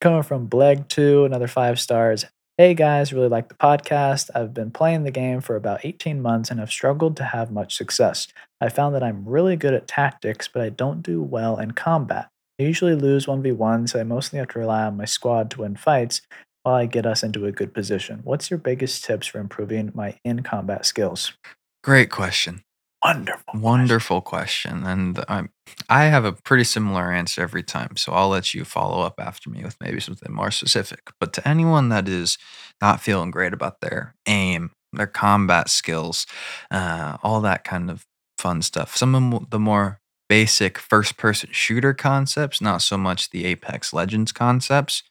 Coming 0.00 0.22
from 0.22 0.48
Bleg2, 0.48 1.24
another 1.24 1.48
five 1.48 1.80
stars. 1.80 2.26
Hey 2.58 2.74
guys, 2.74 3.14
really 3.14 3.28
like 3.28 3.48
the 3.48 3.54
podcast. 3.54 4.28
I've 4.34 4.52
been 4.52 4.70
playing 4.70 5.04
the 5.04 5.10
game 5.10 5.40
for 5.40 5.56
about 5.56 5.84
18 5.84 6.20
months 6.20 6.50
and 6.50 6.60
have 6.60 6.70
struggled 6.70 7.16
to 7.16 7.24
have 7.24 7.50
much 7.50 7.76
success. 7.76 8.28
I 8.60 8.68
found 8.68 8.94
that 8.94 9.02
I'm 9.02 9.26
really 9.26 9.56
good 9.56 9.72
at 9.72 9.88
tactics, 9.88 10.48
but 10.48 10.60
I 10.60 10.68
don't 10.68 11.02
do 11.02 11.22
well 11.22 11.58
in 11.58 11.70
combat. 11.70 12.28
I 12.58 12.64
usually 12.64 12.94
lose 12.94 13.26
1v1, 13.26 13.88
so 13.88 13.98
I 13.98 14.04
mostly 14.04 14.38
have 14.38 14.48
to 14.48 14.58
rely 14.58 14.84
on 14.84 14.98
my 14.98 15.06
squad 15.06 15.50
to 15.52 15.60
win 15.60 15.76
fights 15.76 16.20
while 16.62 16.74
I 16.74 16.84
get 16.84 17.06
us 17.06 17.22
into 17.22 17.46
a 17.46 17.52
good 17.52 17.72
position. 17.72 18.20
What's 18.24 18.50
your 18.50 18.58
biggest 18.58 19.02
tips 19.02 19.26
for 19.26 19.38
improving 19.38 19.92
my 19.94 20.18
in 20.24 20.42
combat 20.42 20.84
skills? 20.84 21.32
Great 21.82 22.10
question. 22.10 22.62
Wonderful. 23.06 23.44
question. 23.44 23.62
Wonderful 23.62 24.20
question. 24.20 24.84
And 24.84 25.24
I'm, 25.28 25.50
I 25.88 26.04
have 26.04 26.24
a 26.24 26.32
pretty 26.32 26.64
similar 26.64 27.12
answer 27.12 27.40
every 27.40 27.62
time. 27.62 27.96
So 27.96 28.12
I'll 28.12 28.28
let 28.28 28.52
you 28.52 28.64
follow 28.64 29.02
up 29.02 29.14
after 29.20 29.48
me 29.48 29.62
with 29.62 29.76
maybe 29.80 30.00
something 30.00 30.32
more 30.32 30.50
specific. 30.50 31.00
But 31.20 31.32
to 31.34 31.48
anyone 31.48 31.88
that 31.90 32.08
is 32.08 32.36
not 32.82 33.00
feeling 33.00 33.30
great 33.30 33.52
about 33.52 33.80
their 33.80 34.16
aim, 34.26 34.72
their 34.92 35.06
combat 35.06 35.68
skills, 35.70 36.26
uh, 36.70 37.18
all 37.22 37.40
that 37.42 37.62
kind 37.62 37.90
of 37.90 38.04
fun 38.38 38.60
stuff, 38.62 38.96
some 38.96 39.14
of 39.14 39.50
the 39.50 39.60
more 39.60 40.00
basic 40.28 40.76
first 40.76 41.16
person 41.16 41.50
shooter 41.52 41.94
concepts, 41.94 42.60
not 42.60 42.82
so 42.82 42.98
much 42.98 43.30
the 43.30 43.44
Apex 43.44 43.92
Legends 43.92 44.32
concepts. 44.32 45.04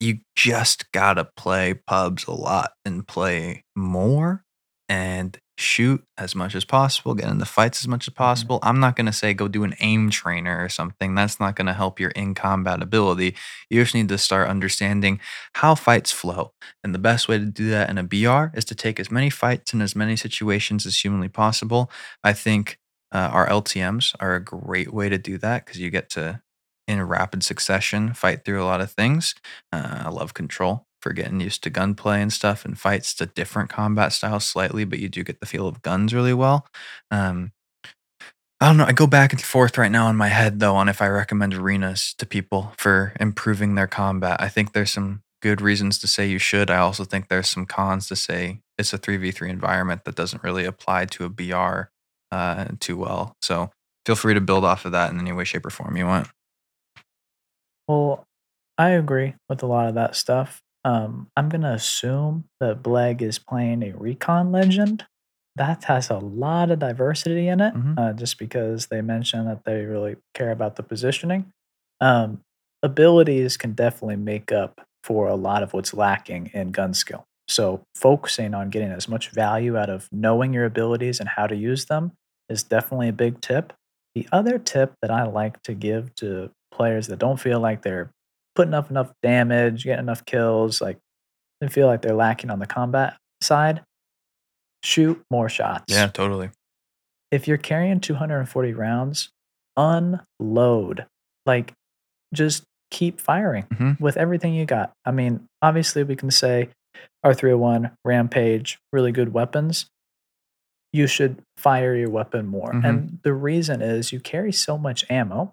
You 0.00 0.18
just 0.36 0.92
gotta 0.92 1.24
play 1.36 1.74
pubs 1.86 2.26
a 2.26 2.32
lot 2.32 2.72
and 2.84 3.08
play 3.08 3.64
more 3.74 4.44
and 4.90 5.38
shoot 5.60 6.02
as 6.16 6.34
much 6.34 6.54
as 6.54 6.64
possible, 6.64 7.14
get 7.14 7.28
in 7.28 7.38
the 7.38 7.44
fights 7.46 7.82
as 7.82 7.88
much 7.88 8.08
as 8.08 8.14
possible. 8.14 8.58
I'm 8.62 8.80
not 8.80 8.96
going 8.96 9.06
to 9.06 9.12
say 9.12 9.34
go 9.34 9.48
do 9.48 9.64
an 9.64 9.74
aim 9.80 10.10
trainer 10.10 10.62
or 10.62 10.68
something. 10.68 11.14
That's 11.14 11.38
not 11.38 11.56
going 11.56 11.66
to 11.66 11.72
help 11.72 12.00
your 12.00 12.10
in 12.10 12.34
combat 12.34 12.82
ability. 12.82 13.36
You 13.68 13.82
just 13.82 13.94
need 13.94 14.08
to 14.08 14.18
start 14.18 14.48
understanding 14.48 15.20
how 15.54 15.74
fights 15.74 16.12
flow. 16.12 16.52
And 16.82 16.94
the 16.94 16.98
best 16.98 17.28
way 17.28 17.38
to 17.38 17.44
do 17.44 17.70
that 17.70 17.90
in 17.90 17.98
a 17.98 18.02
BR 18.02 18.56
is 18.56 18.64
to 18.66 18.74
take 18.74 18.98
as 18.98 19.10
many 19.10 19.30
fights 19.30 19.72
in 19.72 19.82
as 19.82 19.94
many 19.94 20.16
situations 20.16 20.86
as 20.86 20.98
humanly 20.98 21.28
possible. 21.28 21.90
I 22.24 22.32
think 22.32 22.78
uh, 23.12 23.30
our 23.32 23.48
LTMs 23.48 24.14
are 24.20 24.34
a 24.34 24.44
great 24.44 24.92
way 24.92 25.08
to 25.08 25.18
do 25.18 25.38
that 25.38 25.64
because 25.64 25.80
you 25.80 25.90
get 25.90 26.10
to, 26.10 26.42
in 26.88 27.02
rapid 27.02 27.42
succession, 27.42 28.14
fight 28.14 28.44
through 28.44 28.62
a 28.62 28.66
lot 28.66 28.80
of 28.80 28.90
things. 28.92 29.34
Uh, 29.72 30.04
I 30.06 30.08
love 30.08 30.34
control 30.34 30.86
for 31.00 31.12
getting 31.12 31.40
used 31.40 31.62
to 31.64 31.70
gunplay 31.70 32.20
and 32.20 32.32
stuff 32.32 32.64
and 32.64 32.78
fights 32.78 33.14
to 33.14 33.26
different 33.26 33.70
combat 33.70 34.12
styles 34.12 34.44
slightly, 34.44 34.84
but 34.84 34.98
you 34.98 35.08
do 35.08 35.24
get 35.24 35.40
the 35.40 35.46
feel 35.46 35.66
of 35.66 35.82
guns 35.82 36.14
really 36.14 36.34
well. 36.34 36.66
Um, 37.10 37.52
I 38.60 38.66
don't 38.66 38.76
know. 38.76 38.84
I 38.84 38.92
go 38.92 39.06
back 39.06 39.32
and 39.32 39.40
forth 39.40 39.78
right 39.78 39.90
now 39.90 40.10
in 40.10 40.16
my 40.16 40.28
head 40.28 40.60
though 40.60 40.76
on 40.76 40.88
if 40.88 41.00
I 41.00 41.08
recommend 41.08 41.54
arenas 41.54 42.14
to 42.18 42.26
people 42.26 42.74
for 42.76 43.14
improving 43.18 43.74
their 43.74 43.86
combat. 43.86 44.40
I 44.40 44.48
think 44.48 44.72
there's 44.72 44.90
some 44.90 45.22
good 45.40 45.62
reasons 45.62 45.98
to 45.98 46.06
say 46.06 46.26
you 46.26 46.38
should. 46.38 46.70
I 46.70 46.76
also 46.78 47.04
think 47.04 47.28
there's 47.28 47.48
some 47.48 47.64
cons 47.64 48.06
to 48.08 48.16
say 48.16 48.60
it's 48.76 48.92
a 48.92 48.98
3v3 48.98 49.48
environment 49.48 50.04
that 50.04 50.14
doesn't 50.14 50.42
really 50.42 50.66
apply 50.66 51.06
to 51.06 51.24
a 51.24 51.28
BR 51.30 51.90
uh, 52.30 52.66
too 52.78 52.98
well. 52.98 53.36
So 53.40 53.70
feel 54.04 54.16
free 54.16 54.34
to 54.34 54.40
build 54.40 54.64
off 54.64 54.84
of 54.84 54.92
that 54.92 55.10
in 55.10 55.18
any 55.18 55.32
way, 55.32 55.44
shape, 55.44 55.64
or 55.64 55.70
form 55.70 55.96
you 55.96 56.06
want. 56.06 56.28
Well, 57.88 58.24
I 58.78 58.90
agree 58.90 59.34
with 59.48 59.62
a 59.62 59.66
lot 59.66 59.88
of 59.88 59.94
that 59.94 60.16
stuff. 60.16 60.62
Um, 60.84 61.28
I'm 61.36 61.48
gonna 61.48 61.72
assume 61.72 62.44
that 62.60 62.82
Bleg 62.82 63.22
is 63.22 63.38
playing 63.38 63.82
a 63.82 63.92
recon 63.92 64.50
legend. 64.52 65.04
That 65.56 65.84
has 65.84 66.08
a 66.10 66.18
lot 66.18 66.70
of 66.70 66.78
diversity 66.78 67.48
in 67.48 67.60
it, 67.60 67.74
Mhm. 67.74 67.98
uh, 67.98 68.12
just 68.14 68.38
because 68.38 68.86
they 68.86 69.02
mention 69.02 69.44
that 69.46 69.64
they 69.64 69.84
really 69.84 70.16
care 70.34 70.52
about 70.52 70.76
the 70.76 70.82
positioning. 70.82 71.52
Um, 72.00 72.40
abilities 72.82 73.56
can 73.58 73.72
definitely 73.72 74.16
make 74.16 74.52
up 74.52 74.80
for 75.04 75.28
a 75.28 75.34
lot 75.34 75.62
of 75.62 75.72
what's 75.74 75.92
lacking 75.92 76.50
in 76.54 76.70
gun 76.70 76.94
skill. 76.94 77.24
So 77.48 77.82
focusing 77.94 78.54
on 78.54 78.70
getting 78.70 78.90
as 78.90 79.08
much 79.08 79.30
value 79.30 79.76
out 79.76 79.90
of 79.90 80.08
knowing 80.12 80.54
your 80.54 80.64
abilities 80.64 81.20
and 81.20 81.28
how 81.28 81.46
to 81.46 81.56
use 81.56 81.86
them 81.86 82.12
is 82.48 82.62
definitely 82.62 83.08
a 83.08 83.12
big 83.12 83.40
tip. 83.40 83.72
The 84.14 84.26
other 84.32 84.58
tip 84.58 84.94
that 85.02 85.10
I 85.10 85.24
like 85.24 85.60
to 85.62 85.74
give 85.74 86.14
to 86.16 86.50
players 86.72 87.08
that 87.08 87.18
don't 87.18 87.40
feel 87.40 87.60
like 87.60 87.82
they're 87.82 88.10
putting 88.54 88.74
up 88.74 88.90
enough 88.90 89.12
damage, 89.22 89.84
getting 89.84 90.00
enough 90.04 90.24
kills, 90.24 90.80
like 90.80 90.98
they 91.60 91.68
feel 91.68 91.86
like 91.86 92.02
they're 92.02 92.14
lacking 92.14 92.50
on 92.50 92.58
the 92.58 92.66
combat 92.66 93.16
side, 93.40 93.82
shoot 94.84 95.22
more 95.30 95.48
shots. 95.48 95.84
Yeah, 95.92 96.08
totally. 96.08 96.50
If 97.30 97.46
you're 97.46 97.58
carrying 97.58 98.00
240 98.00 98.72
rounds, 98.74 99.30
unload. 99.76 101.06
Like 101.46 101.72
just 102.34 102.64
keep 102.90 103.20
firing 103.20 103.64
Mhm. 103.64 104.00
with 104.00 104.16
everything 104.16 104.54
you 104.54 104.64
got. 104.66 104.92
I 105.04 105.10
mean, 105.12 105.46
obviously 105.62 106.02
we 106.02 106.16
can 106.16 106.30
say 106.30 106.70
R301, 107.24 107.92
Rampage, 108.04 108.78
really 108.92 109.12
good 109.12 109.32
weapons. 109.32 109.86
You 110.92 111.06
should 111.06 111.40
fire 111.56 111.94
your 111.94 112.10
weapon 112.10 112.46
more. 112.46 112.72
Mhm. 112.72 112.84
And 112.84 113.18
the 113.22 113.32
reason 113.32 113.80
is 113.80 114.12
you 114.12 114.18
carry 114.18 114.50
so 114.52 114.76
much 114.76 115.04
ammo 115.08 115.52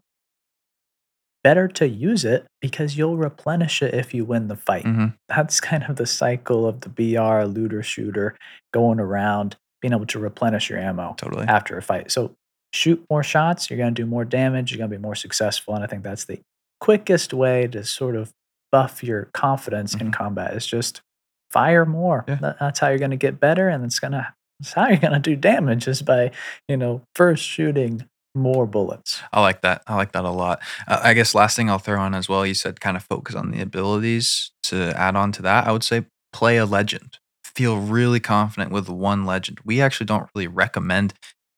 better 1.47 1.65
to 1.69 1.87
use 1.87 2.25
it 2.25 2.45
because 2.61 2.97
you'll 2.97 3.15
replenish 3.15 3.81
it 3.81 3.93
if 3.93 4.13
you 4.13 4.25
win 4.25 4.49
the 4.49 4.55
fight. 4.57 4.83
Mhm. 4.83 5.13
That's 5.29 5.61
kind 5.69 5.83
of 5.87 5.95
the 5.95 6.05
cycle 6.05 6.67
of 6.67 6.81
the 6.81 6.89
BR 6.89 7.45
looter 7.45 7.81
shooter 7.81 8.35
going 8.73 8.99
around, 8.99 9.55
being 9.81 9.93
able 9.93 10.05
to 10.07 10.19
replenish 10.19 10.69
your 10.69 10.79
ammo 10.79 11.13
Totally. 11.17 11.45
after 11.47 11.77
a 11.77 11.81
fight. 11.81 12.11
So 12.11 12.33
shoot 12.73 13.01
more 13.09 13.23
shots, 13.23 13.69
you're 13.69 13.77
going 13.77 13.95
to 13.95 14.01
do 14.01 14.05
more 14.05 14.25
damage, 14.25 14.71
you're 14.71 14.77
going 14.77 14.89
to 14.91 14.97
be 14.97 15.01
more 15.01 15.15
successful. 15.15 15.73
And 15.73 15.85
I 15.85 15.87
think 15.87 16.03
that's 16.03 16.25
the 16.25 16.41
quickest 16.81 17.33
way 17.33 17.65
to 17.67 17.85
sort 17.85 18.17
of 18.17 18.33
buff 18.73 19.01
your 19.01 19.29
confidence 19.33 19.93
in 19.95 20.11
Mhm. 20.11 20.13
combat 20.13 20.53
is 20.53 20.67
just 20.67 21.01
fire 21.49 21.85
more. 21.85 22.25
Yeah. 22.27 22.55
That's 22.59 22.79
how 22.79 22.89
you're 22.89 22.99
going 22.99 23.11
to 23.11 23.15
get 23.17 23.39
better. 23.39 23.69
And 23.69 23.85
it's 23.85 23.99
going 23.99 24.11
to, 24.11 24.33
that's 24.59 24.73
how 24.73 24.87
you're 24.89 24.97
going 24.97 25.13
to 25.13 25.19
do 25.19 25.37
damage 25.37 25.87
is 25.87 26.01
by, 26.01 26.31
you 26.67 26.75
know, 26.75 27.03
first 27.15 27.45
shooting 27.45 28.05
more 28.37 28.65
bullets. 28.65 29.21
I 29.33 29.41
like 29.41 29.61
that. 29.61 29.81
I 29.87 29.95
like 29.95 30.13
that 30.13 30.25
a 30.25 30.29
lot. 30.29 30.61
Uh, 30.87 30.99
I 31.03 31.13
guess 31.13 31.35
last 31.35 31.55
thing 31.55 31.69
I'll 31.69 31.79
throw 31.79 31.99
on 31.99 32.13
as 32.13 32.29
well, 32.29 32.45
you 32.45 32.53
said 32.53 32.79
kind 32.79 32.97
of 32.97 33.03
focus 33.03 33.35
on 33.35 33.51
the 33.51 33.61
abilities 33.61 34.51
to 34.63 34.93
add 34.97 35.15
on 35.15 35.31
to 35.33 35.41
that. 35.43 35.67
I 35.67 35.71
would 35.71 35.83
say 35.83 36.05
play 36.33 36.57
a 36.57 36.65
legend. 36.65 37.19
Feel 37.43 37.77
really 37.77 38.19
confident 38.19 38.71
with 38.71 38.89
one 38.89 39.25
legend. 39.25 39.59
We 39.65 39.81
actually 39.81 40.05
don't 40.05 40.29
really 40.35 40.47
recommend 40.47 41.13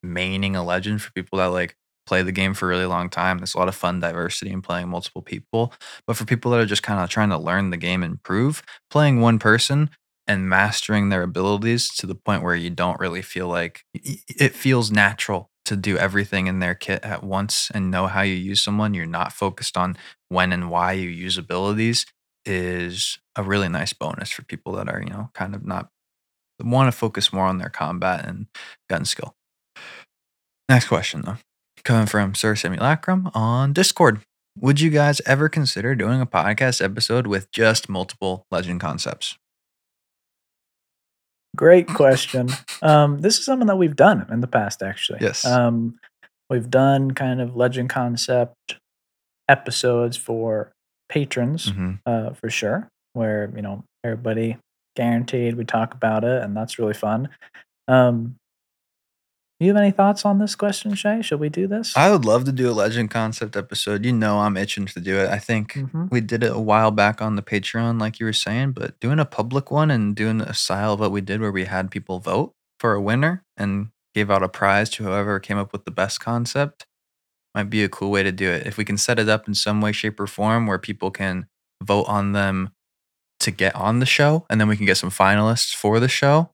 maining 0.06 0.56
a 0.56 0.62
legend 0.62 1.02
for 1.02 1.12
people 1.12 1.40
that 1.40 1.48
like 1.48 1.76
play 2.08 2.24
the 2.24 2.32
game 2.32 2.54
for 2.54 2.66
a 2.66 2.70
really 2.70 2.86
long 2.86 3.10
time. 3.10 3.38
There's 3.38 3.54
a 3.54 3.60
lot 3.60 3.68
of 3.68 3.76
fun 3.76 4.00
diversity 4.00 4.52
in 4.52 4.62
playing 4.62 4.90
multiple 4.90 5.22
people. 5.22 5.74
But 6.08 6.16
for 6.16 6.26
people 6.26 6.52
that 6.52 6.60
are 6.60 6.66
just 6.66 6.82
kind 6.84 7.00
of 7.00 7.10
trying 7.10 7.30
to 7.30 7.38
learn 7.38 7.70
the 7.70 7.78
game 7.78 8.02
and 8.02 8.14
improve, 8.14 8.64
playing 8.90 9.22
one 9.22 9.38
person 9.38 9.92
and 10.26 10.50
mastering 10.50 11.10
their 11.10 11.24
abilities 11.24 11.90
to 11.98 12.08
the 12.08 12.16
point 12.16 12.44
where 12.44 12.56
you 12.56 12.70
don't 12.70 13.00
really 13.00 13.22
feel 13.22 13.48
like 13.48 13.84
it 13.94 14.56
feels 14.56 14.92
natural 14.92 15.50
to 15.70 15.76
do 15.76 15.98
everything 15.98 16.48
in 16.48 16.60
their 16.60 16.76
kit 16.76 17.04
at 17.04 17.24
once 17.24 17.72
and 17.74 17.92
know 17.92 18.08
how 18.08 18.22
you 18.22 18.34
use 18.34 18.62
someone. 18.62 18.94
You're 18.94 19.06
not 19.06 19.34
focused 19.34 19.78
on 19.78 19.98
when 20.28 20.52
and 20.52 20.70
why 20.70 20.94
you 20.94 21.10
use 21.10 21.38
abilities 21.38 22.06
is 22.46 23.20
a 23.36 23.44
really 23.44 23.70
nice 23.70 23.94
bonus 23.94 24.30
for 24.30 24.44
people 24.44 24.74
that 24.74 24.90
are, 24.90 25.02
you 25.02 25.10
know, 25.10 25.30
kind 25.34 25.56
of 25.56 25.66
not 25.66 25.90
want 26.62 26.92
to 26.92 26.98
focus 26.98 27.32
more 27.32 27.46
on 27.46 27.58
their 27.58 27.70
combat 27.70 28.28
and 28.28 28.48
gun 28.90 29.06
skill. 29.06 29.36
Next 30.68 30.88
question 30.88 31.22
though. 31.22 31.38
Coming 31.84 32.08
from 32.08 32.36
Sir 32.36 32.56
Simulacrum 32.56 33.32
on 33.34 33.74
Discord. 33.74 34.22
Would 34.58 34.82
you 34.82 34.90
guys 34.90 35.22
ever 35.26 35.48
consider 35.48 35.96
doing 35.96 36.20
a 36.20 36.26
podcast 36.26 36.84
episode 36.84 37.28
with 37.28 37.52
just 37.52 37.88
multiple 37.88 38.46
legend 38.52 38.82
concepts? 38.82 39.39
Great 41.56 41.88
question. 41.88 42.50
um, 42.82 43.20
this 43.20 43.40
is 43.40 43.46
something 43.46 43.68
that 43.68 43.78
we've 43.78 43.96
done 43.96 44.26
in 44.32 44.42
the 44.42 44.48
past, 44.48 44.82
actually. 44.82 45.20
Yes. 45.22 45.46
Um, 45.46 46.00
we've 46.50 46.70
done 46.70 47.12
kind 47.12 47.42
of 47.42 47.56
legend 47.56 47.90
concept 47.90 48.78
episodes 49.48 50.16
for 50.16 50.72
patrons, 51.10 51.70
hmm 51.70 51.94
uh, 52.06 52.32
for 52.34 52.50
sure, 52.50 52.88
where 53.14 53.52
you 53.56 53.62
know 53.62 53.84
everybody 54.04 54.58
guaranteed 54.96 55.56
we 55.56 55.66
talk 55.66 55.94
about 55.94 56.24
it, 56.24 56.44
and 56.44 56.56
that's 56.56 56.78
really 56.80 56.94
fun. 56.94 57.30
Um, 57.88 58.36
you 59.60 59.68
have 59.68 59.78
any 59.82 59.92
thoughts 59.92 60.26
on 60.26 60.40
this 60.40 60.56
question, 60.56 60.94
Shay? 60.96 61.22
Should 61.22 61.40
we 61.40 61.50
do 61.50 61.68
this? 61.68 61.96
I 61.98 62.12
would 62.12 62.24
love 62.26 62.46
to 62.46 62.52
do 62.52 62.70
a 62.70 62.74
legend 62.74 63.12
concept 63.12 63.58
episode. 63.58 64.06
You 64.06 64.14
know, 64.14 64.40
I'm 64.40 64.56
itching 64.58 64.86
to 64.86 65.00
do 65.02 65.18
it. 65.20 65.30
I 65.30 65.38
think 65.40 65.74
Mhm. 65.74 66.10
we 66.12 66.22
did 66.22 66.44
it 66.44 66.52
a 66.56 66.60
while 66.60 66.92
back 66.92 67.22
on 67.22 67.36
the 67.36 67.42
Patreon, 67.42 68.00
like 68.00 68.20
you 68.20 68.26
were 68.26 68.34
saying, 68.34 68.72
but 68.72 69.00
doing 69.00 69.20
a 69.20 69.26
public 69.26 69.70
one 69.72 69.92
and 69.92 70.16
doing 70.16 70.40
a 70.42 70.54
style 70.54 70.94
of 70.94 71.00
what 71.02 71.12
we 71.12 71.22
did 71.22 71.42
where 71.42 71.52
we 71.52 71.66
had 71.66 71.92
people 71.92 72.20
vote 72.20 72.54
for 72.80 72.94
a 72.94 73.02
winner 73.02 73.44
and 73.58 73.90
gave 74.16 74.32
out 74.32 74.44
a 74.44 74.50
prize 74.50 74.90
to 74.92 75.04
whoever 75.04 75.40
came 75.40 75.58
up 75.58 75.72
with 75.74 75.86
the 75.86 75.92
best 75.92 76.20
concept. 76.20 76.86
might 77.56 77.70
be 77.72 77.84
a 77.84 77.90
cool 77.90 78.12
way 78.12 78.22
to 78.22 78.32
do 78.32 78.48
it. 78.48 78.68
If 78.68 78.78
we 78.78 78.86
can 78.86 78.96
set 78.98 79.18
it 79.18 79.28
up 79.28 79.48
in 79.48 79.56
some 79.56 79.82
way, 79.82 79.92
shape, 79.92 80.20
or 80.20 80.28
form 80.28 80.68
where 80.68 80.78
people 80.78 81.10
can 81.10 81.48
vote 81.84 82.04
on 82.08 82.32
them 82.34 82.70
to 83.40 83.50
get 83.50 83.76
on 83.76 83.98
the 84.00 84.06
show, 84.06 84.46
and 84.52 84.62
then 84.62 84.68
we 84.68 84.78
can 84.78 84.86
get 84.86 84.98
some 84.98 85.10
finalists 85.10 85.74
for 85.76 86.00
the 86.00 86.08
show, 86.08 86.52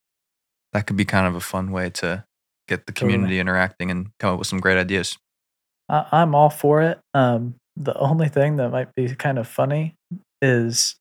that 0.71 0.87
could 0.87 0.95
be 0.95 1.03
kind 1.03 1.27
of 1.27 1.35
a 1.35 1.41
fun 1.41 1.71
way 1.71 1.89
to 1.89 2.23
get 2.67 2.85
the 2.85 2.91
Totally. 2.91 3.13
community 3.13 3.39
interacting 3.39 3.91
and 3.91 4.09
come 4.19 4.33
up 4.33 4.39
with 4.39 4.47
some 4.47 4.59
great 4.59 4.77
ideas. 4.77 5.17
I, 5.89 6.05
I'm 6.11 6.33
all 6.35 6.49
for 6.49 6.81
it. 6.81 6.99
Um, 7.13 7.55
the 7.75 7.95
only 7.97 8.29
thing 8.29 8.55
that 8.57 8.69
might 8.71 8.93
be 8.95 9.13
kind 9.15 9.37
of 9.37 9.47
funny 9.47 9.95
is 10.41 10.95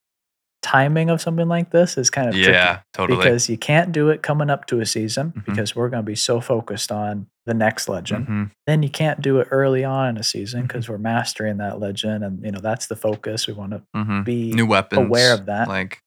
timing 0.63 1.11
of 1.11 1.21
something 1.21 1.47
like 1.47 1.71
this 1.71 1.99
is 1.99 2.09
kind 2.09 2.29
of 2.29 2.35
tricky 2.35 2.51
Yeah, 2.51 2.81
totally. 2.95 3.19
because 3.19 3.49
you 3.51 3.59
can't 3.59 3.93
do 3.93 4.09
it 4.09 4.23
coming 4.23 4.49
up 4.49 4.67
to 4.67 4.81
a 4.81 4.87
season 4.87 5.33
Mhm. 5.37 5.45
because 5.45 5.77
we're 5.77 5.91
going 5.91 6.03
to 6.03 6.07
be 6.07 6.15
so 6.15 6.41
focused 6.41 6.91
on 6.91 7.27
the 7.45 7.53
next 7.53 7.87
legend. 7.89 8.27
Mhm. 8.27 8.51
Then 8.67 8.83
you 8.83 8.89
can't 8.89 9.21
do 9.21 9.41
it 9.41 9.49
early 9.51 9.85
on 9.85 10.09
in 10.09 10.17
a 10.17 10.23
season 10.23 10.63
because 10.63 10.89
we're 10.89 10.97
mastering 10.97 11.59
that 11.59 11.79
legend, 11.81 12.25
and 12.25 12.43
you 12.43 12.51
know 12.51 12.61
that's 12.61 12.87
the 12.87 12.97
focus. 12.97 13.47
We 13.47 13.53
want 13.53 13.73
to 13.73 13.83
Mhm. 13.95 14.25
be 14.25 14.53
New 14.53 14.65
weapons. 14.67 15.07
aware 15.07 15.35
of 15.35 15.45
that. 15.47 15.69
Like, 15.69 15.99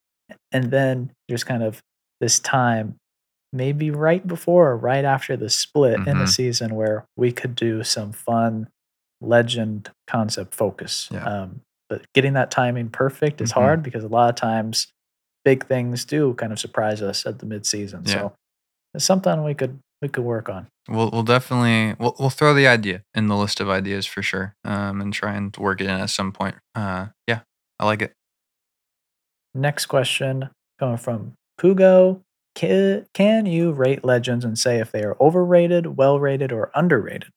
and 0.52 0.72
then 0.72 1.12
there's 1.28 1.44
kind 1.44 1.62
of 1.62 1.80
this 2.20 2.40
time 2.40 2.96
maybe 3.54 3.90
right 3.92 4.26
before 4.28 4.72
or 4.72 4.78
right 4.78 5.06
after 5.06 5.38
the 5.38 5.50
split 5.50 5.96
in 6.08 6.18
the 6.18 6.26
Mhm. 6.26 6.30
season 6.30 6.76
where 6.76 7.06
we 7.16 7.32
could 7.32 7.56
do 7.56 7.84
some 7.84 8.12
fun 8.12 8.68
legend 9.22 9.90
concept 10.06 10.54
focus 10.54 11.08
Yeah. 11.12 11.24
um, 11.26 11.62
but 11.90 12.02
getting 12.14 12.34
that 12.34 12.52
timing 12.52 12.90
perfect 12.90 13.40
is 13.42 13.52
Mhm. 13.52 13.56
hard 13.56 13.84
because 13.84 14.04
a 14.04 14.08
lot 14.10 14.30
of 14.30 14.36
times 14.36 14.88
big 15.46 15.66
things 15.66 16.04
do 16.06 16.34
kind 16.36 16.52
of 16.52 16.60
surprise 16.60 17.02
us 17.02 17.26
at 17.26 17.40
the 17.40 17.46
mid-season 17.46 18.04
Yeah. 18.06 18.14
so 18.14 18.36
it's 18.94 19.06
something 19.06 19.44
we 19.44 19.54
could 19.54 19.80
we 20.02 20.10
could 20.10 20.24
work 20.26 20.48
on 20.50 20.68
we'll 20.90 21.10
we'll 21.10 21.24
definitely 21.24 21.96
we'll 22.00 22.16
we'll 22.20 22.30
throw 22.30 22.54
the 22.54 22.68
idea 22.68 23.02
in 23.16 23.28
the 23.28 23.36
list 23.36 23.60
of 23.60 23.70
ideas 23.70 24.06
for 24.06 24.22
sure. 24.22 24.54
Um, 24.64 25.02
and 25.02 25.12
try 25.14 25.34
and 25.36 25.56
work 25.58 25.82
it 25.82 25.86
in 25.86 25.90
at 25.90 26.10
some 26.12 26.32
point. 26.32 26.56
Uh, 26.76 27.08
yeah, 27.28 27.40
I 27.80 27.86
like 27.86 28.02
it. 28.04 28.14
next 29.56 29.88
question 29.88 30.50
coming 30.80 30.98
from 30.98 31.34
pugo 31.58 32.22
can, 33.14 33.46
you 33.46 33.72
rate 33.72 34.04
legends 34.04 34.44
and 34.44 34.58
say 34.58 34.80
if 34.80 34.92
they 34.92 35.04
are 35.04 35.16
overrated 35.22 35.98
well 35.98 36.20
rated 36.20 36.52
or 36.52 36.72
underrated 36.76 37.32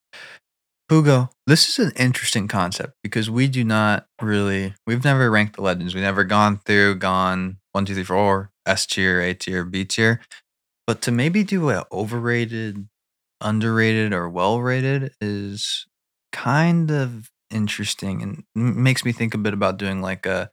Hugo, 0.90 1.30
this 1.46 1.68
is 1.68 1.78
an 1.78 1.92
interesting 1.94 2.48
concept 2.48 2.94
because 3.04 3.30
we 3.30 3.46
do 3.46 3.62
not 3.62 4.06
really, 4.20 4.74
we've 4.88 5.04
never 5.04 5.30
ranked 5.30 5.54
the 5.54 5.62
legends. 5.62 5.94
We've 5.94 6.02
never 6.02 6.24
gone 6.24 6.58
through, 6.66 6.96
gone 6.96 7.58
one, 7.70 7.84
two, 7.84 7.94
three, 7.94 8.02
four, 8.02 8.50
S 8.66 8.86
tier, 8.86 9.20
A 9.20 9.32
tier, 9.32 9.64
B 9.64 9.84
tier. 9.84 10.20
But 10.88 11.00
to 11.02 11.12
maybe 11.12 11.44
do 11.44 11.70
a 11.70 11.86
overrated, 11.92 12.88
underrated, 13.40 14.12
or 14.12 14.28
well 14.28 14.60
rated 14.60 15.12
is 15.20 15.86
kind 16.32 16.90
of 16.90 17.30
interesting 17.52 18.22
and 18.22 18.44
makes 18.56 19.04
me 19.04 19.12
think 19.12 19.32
a 19.32 19.38
bit 19.38 19.54
about 19.54 19.78
doing 19.78 20.02
like 20.02 20.26
a, 20.26 20.50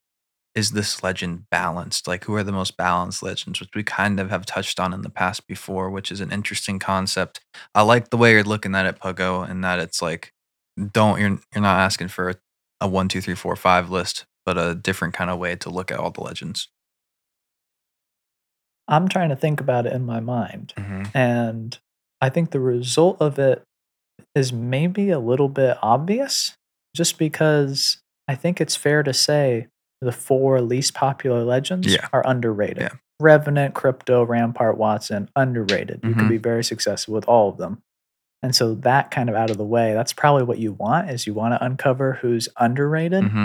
is 0.58 0.72
this 0.72 1.04
legend 1.04 1.43
balanced? 1.52 2.08
Like, 2.08 2.24
who 2.24 2.34
are 2.36 2.43
the 2.43 2.52
most 2.52 2.76
balanced 2.78 3.22
legends, 3.22 3.60
which 3.60 3.70
we 3.76 3.84
kind 3.84 4.20
of 4.20 4.32
have 4.32 4.46
touched 4.46 4.80
on 4.80 4.91
in 4.91 5.04
the 5.04 5.10
past 5.10 5.46
before, 5.46 5.89
which 5.91 6.12
is 6.12 6.20
an 6.20 6.32
interesting 6.32 6.80
concept. 6.80 7.41
I 7.76 7.84
like 7.84 8.10
the 8.10 8.17
way 8.17 8.32
you're 8.32 8.43
looking 8.43 8.74
at 8.74 8.88
it, 8.88 9.00
Pugo, 9.00 9.43
and 9.43 9.63
that 9.63 9.78
it's 9.78 10.02
like, 10.02 10.34
don't 10.91 11.20
you're 11.20 11.39
you're 11.54 11.62
not 11.62 11.80
asking 11.80 12.08
for 12.08 12.30
a, 12.30 12.36
a 12.82 12.88
one, 12.88 13.08
two, 13.08 13.22
three, 13.22 13.36
four, 13.36 13.56
five 13.56 13.91
list, 13.91 14.26
but 14.46 14.58
a 14.58 14.74
different 14.74 15.13
kind 15.13 15.30
of 15.30 15.38
way 15.38 15.56
to 15.56 15.70
look 15.70 15.91
at 15.91 16.00
all 16.00 16.12
the 16.12 16.22
legends. 16.22 16.70
i'm 18.88 19.08
trying 19.08 19.30
to 19.30 19.36
think 19.36 19.60
about 19.60 19.86
it 19.86 19.93
in 19.93 20.06
my 20.06 20.20
mind 20.20 20.74
Mm-hmm. 20.78 21.17
And 21.17 21.78
I 22.22 22.30
think 22.30 22.52
the 22.52 22.60
result 22.60 23.17
of 23.22 23.38
it 23.38 23.63
is 24.34 24.52
maybe 24.52 25.10
a 25.10 25.20
little 25.20 25.50
bit 25.50 25.78
obvious, 25.82 26.56
just 26.96 27.17
because 27.17 27.98
I 28.28 28.36
think 28.36 28.60
it's 28.60 28.76
fair 28.76 29.04
to 29.04 29.13
say 29.13 29.67
the 30.02 30.12
four 30.12 30.62
least 30.62 30.94
popular 30.94 31.44
legends 31.44 31.92
Yeah. 31.94 32.08
are 32.14 32.26
underrated. 32.26 32.84
Yeah. 32.84 32.90
Revenant, 33.20 33.74
Crypto, 33.74 34.24
Rampart, 34.24 34.78
Watson, 34.78 35.30
underrated. 35.36 36.02
You 36.04 36.12
Mhm. 36.12 36.20
could 36.20 36.30
be 36.30 36.38
very 36.38 36.64
successful 36.64 37.14
with 37.16 37.26
all 37.28 37.50
of 37.50 37.58
them. 37.58 37.82
And 38.44 38.56
so 38.56 38.76
that 38.76 39.10
kind 39.10 39.30
of 39.30 39.36
out 39.36 39.50
of 39.50 39.58
the 39.58 39.64
way, 39.66 39.94
that's 39.96 40.14
probably 40.14 40.44
what 40.44 40.60
you 40.60 40.72
want 40.74 41.10
is 41.10 41.26
you 41.26 41.34
want 41.34 41.56
to 41.56 41.64
uncover 41.66 42.14
who's 42.22 42.48
underrated. 42.60 43.24
Mm-hmm. 43.24 43.38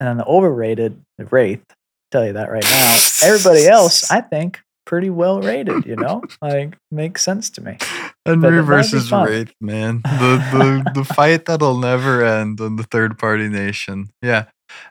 And 0.00 0.08
then 0.08 0.16
the 0.18 0.24
overrated, 0.26 1.02
the 1.18 1.24
Wraith, 1.26 1.64
tell 2.12 2.24
you 2.24 2.32
that 2.34 2.50
right 2.50 2.62
now. 2.62 2.96
Everybody 3.24 3.66
else, 3.66 4.08
I 4.12 4.20
think, 4.20 4.60
pretty 4.86 5.10
well 5.10 5.42
rated, 5.42 5.84
you 5.84 5.96
know? 5.96 6.22
like 6.40 6.78
makes 6.92 7.22
sense 7.22 7.50
to 7.50 7.60
me. 7.60 7.78
Henry 8.24 8.62
versus. 8.62 9.10
Wraith, 9.10 9.52
man. 9.60 10.02
The 10.04 10.36
the 10.52 10.90
the 11.00 11.04
fight 11.04 11.46
that'll 11.46 11.78
never 11.78 12.24
end 12.24 12.60
on 12.60 12.76
the 12.76 12.84
third 12.84 13.18
party 13.18 13.48
nation. 13.48 14.10
Yeah. 14.22 14.44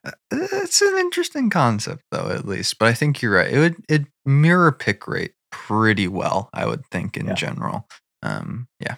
Uh, 0.05 0.11
It's 0.31 0.81
an 0.81 0.97
interesting 0.97 1.49
concept 1.49 2.03
though, 2.11 2.29
at 2.29 2.45
least. 2.45 2.77
But 2.79 2.87
I 2.89 2.93
think 2.93 3.21
you're 3.21 3.33
right. 3.35 3.51
It 3.51 3.59
would 3.59 3.75
it 3.89 4.05
mirror 4.25 4.71
pick 4.71 5.07
rate 5.07 5.33
pretty 5.51 6.07
well, 6.07 6.49
I 6.53 6.65
would 6.65 6.85
think 6.87 7.17
in 7.17 7.27
Yeah. 7.27 7.33
general. 7.35 7.87
Um 8.23 8.67
yeah. 8.79 8.95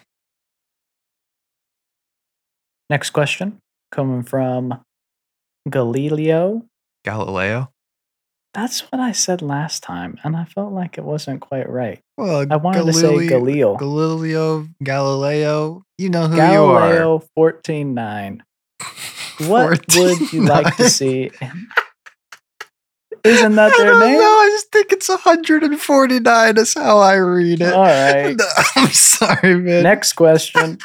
Next 2.88 3.10
question 3.10 3.58
coming 3.92 4.22
from 4.22 4.80
Galileo. 5.68 6.64
Galileo. 7.04 7.70
That's 8.52 8.80
what 8.90 9.00
I 9.00 9.12
said 9.12 9.42
last 9.42 9.80
time, 9.84 10.18
and 10.24 10.36
I 10.36 10.44
felt 10.44 10.72
like 10.72 10.98
it 10.98 11.04
wasn't 11.04 11.40
quite 11.40 11.68
right. 11.70 12.00
Well 12.18 12.44
I 12.50 12.56
wanted 12.56 12.84
to 12.86 12.92
say 12.92 13.28
Galileo. 13.28 13.76
Galileo, 13.76 14.66
Galileo, 14.82 15.82
you 15.98 16.08
know 16.10 16.26
who 16.26 16.34
you 16.34 16.42
are. 16.42 16.80
Galileo 16.90 17.22
149. 17.34 18.42
What 19.46 19.82
would 19.96 20.32
you 20.32 20.42
like 20.42 20.76
to 20.76 20.88
see? 20.88 21.30
Isn't 23.22 23.54
that 23.56 23.72
I 23.72 23.76
their 23.76 23.86
don't 23.92 24.00
name? 24.00 24.18
know. 24.18 24.22
I 24.24 24.48
just 24.52 24.72
think 24.72 24.92
it's 24.92 25.08
149 25.08 26.56
is 26.56 26.74
how 26.74 26.98
I 26.98 27.14
read 27.16 27.60
it. 27.60 27.72
All 27.72 27.82
right. 27.84 28.34
No, 28.36 28.44
I'm 28.76 28.88
sorry, 28.88 29.56
man. 29.56 29.82
Next 29.82 30.14
question. 30.14 30.78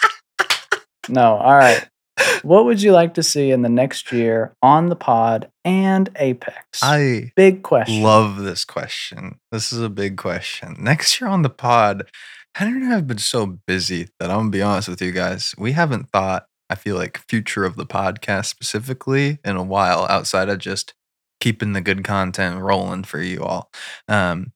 No, 1.09 1.35
all 1.37 1.55
right. 1.55 1.87
What 2.43 2.63
would 2.63 2.81
you 2.81 2.93
like 2.93 3.15
to 3.15 3.23
see 3.23 3.51
in 3.51 3.61
the 3.61 3.67
next 3.69 4.13
year 4.13 4.55
on 4.61 4.87
the 4.87 4.95
pod 4.95 5.49
and 5.65 6.09
Apex? 6.15 6.79
I 6.81 7.33
Big 7.35 7.61
question. 7.61 8.01
love 8.03 8.37
this 8.37 8.63
question. 8.63 9.37
This 9.51 9.73
is 9.73 9.81
a 9.81 9.89
big 9.89 10.15
question. 10.15 10.77
Next 10.79 11.19
year 11.19 11.29
on 11.29 11.41
the 11.41 11.49
pod, 11.49 12.09
Henry 12.55 12.81
and 12.83 12.93
I 12.93 12.95
have 12.95 13.05
been 13.07 13.17
so 13.17 13.57
busy 13.67 14.07
that 14.19 14.31
I'm 14.31 14.37
gonna 14.37 14.49
be 14.49 14.61
honest 14.61 14.87
with 14.87 15.01
you 15.01 15.11
guys. 15.11 15.53
We 15.57 15.73
haven't 15.73 16.09
thought, 16.13 16.45
I 16.69 16.75
feel 16.75 16.95
like, 16.95 17.17
future 17.30 17.65
of 17.65 17.75
the 17.75 17.86
podcast 17.86 18.45
specifically 18.45 19.39
in 19.43 19.56
a 19.56 19.63
while 19.63 20.08
outside 20.10 20.49
of 20.49 20.60
just 20.60 20.93
keeping 21.39 21.73
the 21.73 21.82
good 21.82 22.04
content 22.04 22.60
rolling 22.60 23.04
for 23.04 23.21
you 23.21 23.43
all. 23.43 23.71
Um, 24.08 24.54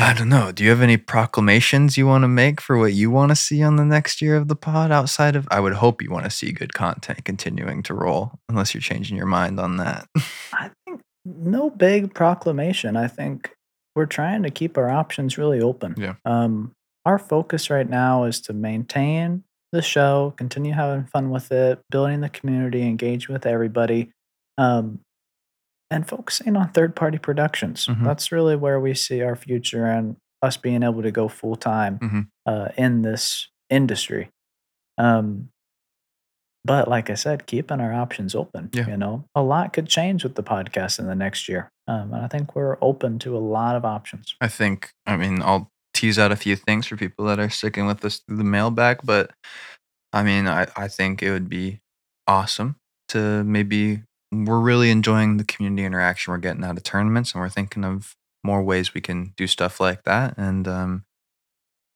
I 0.00 0.14
don't 0.14 0.30
know. 0.30 0.50
Do 0.50 0.64
you 0.64 0.70
have 0.70 0.80
any 0.80 0.96
proclamations 0.96 1.98
you 1.98 2.06
want 2.06 2.22
to 2.22 2.28
make 2.28 2.60
for 2.60 2.78
what 2.78 2.94
you 2.94 3.10
want 3.10 3.32
to 3.32 3.36
see 3.36 3.62
on 3.62 3.76
the 3.76 3.84
next 3.84 4.22
year 4.22 4.34
of 4.36 4.48
the 4.48 4.56
pod 4.56 4.90
outside 4.90 5.36
of 5.36 5.46
I 5.50 5.60
would 5.60 5.74
hope 5.74 6.00
you 6.00 6.10
want 6.10 6.24
to 6.24 6.30
see 6.30 6.52
good 6.52 6.72
content 6.72 7.24
continuing 7.26 7.82
to 7.82 7.94
roll, 7.94 8.32
unless 8.48 8.72
you're 8.72 8.80
changing 8.80 9.18
your 9.18 9.26
mind 9.26 9.60
on 9.60 9.76
that. 9.76 10.06
I 10.54 10.70
think 10.86 11.02
no 11.26 11.68
big 11.68 12.14
proclamation. 12.14 12.96
I 12.96 13.08
think 13.08 13.54
we're 13.94 14.06
trying 14.06 14.42
to 14.44 14.50
keep 14.50 14.78
our 14.78 14.88
options 14.88 15.36
really 15.36 15.60
open. 15.60 15.94
Yeah. 15.98 16.14
Um, 16.24 16.72
our 17.04 17.18
focus 17.18 17.68
right 17.68 17.88
now 17.88 18.24
is 18.24 18.40
to 18.42 18.54
maintain 18.54 19.44
the 19.72 19.82
show, 19.82 20.34
continue 20.36 20.72
having 20.72 21.04
fun 21.06 21.30
with 21.30 21.52
it, 21.52 21.80
building 21.90 22.20
the 22.20 22.28
community, 22.28 22.82
engage 22.82 23.28
with 23.28 23.46
everybody, 23.46 24.10
um, 24.58 25.00
and 25.90 26.08
focusing 26.08 26.56
on 26.56 26.70
third 26.70 26.94
party 26.96 27.18
productions. 27.18 27.86
Mhm. 27.86 28.04
That's 28.04 28.30
really 28.32 28.56
where 28.56 28.80
we 28.80 28.94
see 28.94 29.22
our 29.22 29.36
future 29.36 29.86
and 29.86 30.16
us 30.42 30.56
being 30.56 30.82
able 30.82 31.02
to 31.02 31.10
go 31.10 31.28
full 31.28 31.56
time 31.56 31.98
Mhm. 31.98 32.28
uh, 32.46 32.68
in 32.76 33.02
this 33.02 33.48
industry. 33.68 34.30
Um, 34.98 35.50
but 36.64 36.88
like 36.88 37.08
I 37.10 37.14
said, 37.14 37.46
keeping 37.46 37.80
our 37.80 37.92
options 37.92 38.34
open. 38.34 38.68
Yeah. 38.72 38.86
You 38.88 38.96
know, 38.96 39.24
a 39.34 39.42
lot 39.42 39.72
could 39.72 39.86
change 39.88 40.24
with 40.24 40.34
the 40.34 40.42
podcast 40.42 40.98
in 40.98 41.06
the 41.06 41.14
next 41.14 41.48
year. 41.48 41.70
Um, 41.88 42.12
and 42.12 42.22
I 42.24 42.28
think 42.28 42.54
we're 42.54 42.76
open 42.82 43.18
to 43.20 43.36
a 43.36 43.40
lot 43.40 43.76
of 43.76 43.84
options. 43.84 44.34
I 44.40 44.48
think, 44.48 44.92
I 45.06 45.16
mean, 45.16 45.42
I'll 45.42 45.70
tease 46.00 46.18
out 46.18 46.32
a 46.32 46.36
few 46.36 46.56
things 46.56 46.86
for 46.86 46.96
people 46.96 47.26
that 47.26 47.38
are 47.38 47.50
sticking 47.50 47.86
with 47.86 48.02
us 48.04 48.20
through 48.20 48.38
the 48.38 48.44
mailbag, 48.44 49.00
but 49.04 49.32
I 50.12 50.22
mean, 50.22 50.48
I, 50.48 50.66
I 50.76 50.88
think 50.88 51.22
it 51.22 51.30
would 51.30 51.48
be 51.48 51.80
awesome 52.26 52.76
to 53.08 53.44
maybe, 53.44 54.02
we're 54.32 54.60
really 54.60 54.90
enjoying 54.90 55.36
the 55.36 55.44
community 55.44 55.84
interaction 55.84 56.32
we're 56.32 56.38
getting 56.38 56.64
out 56.64 56.76
of 56.76 56.82
tournaments, 56.84 57.32
and 57.32 57.40
we're 57.42 57.48
thinking 57.48 57.84
of 57.84 58.14
more 58.42 58.62
ways 58.62 58.94
we 58.94 59.00
can 59.00 59.34
do 59.36 59.46
stuff 59.46 59.80
like 59.80 60.04
that. 60.04 60.34
And 60.38 60.66
um, 60.66 61.04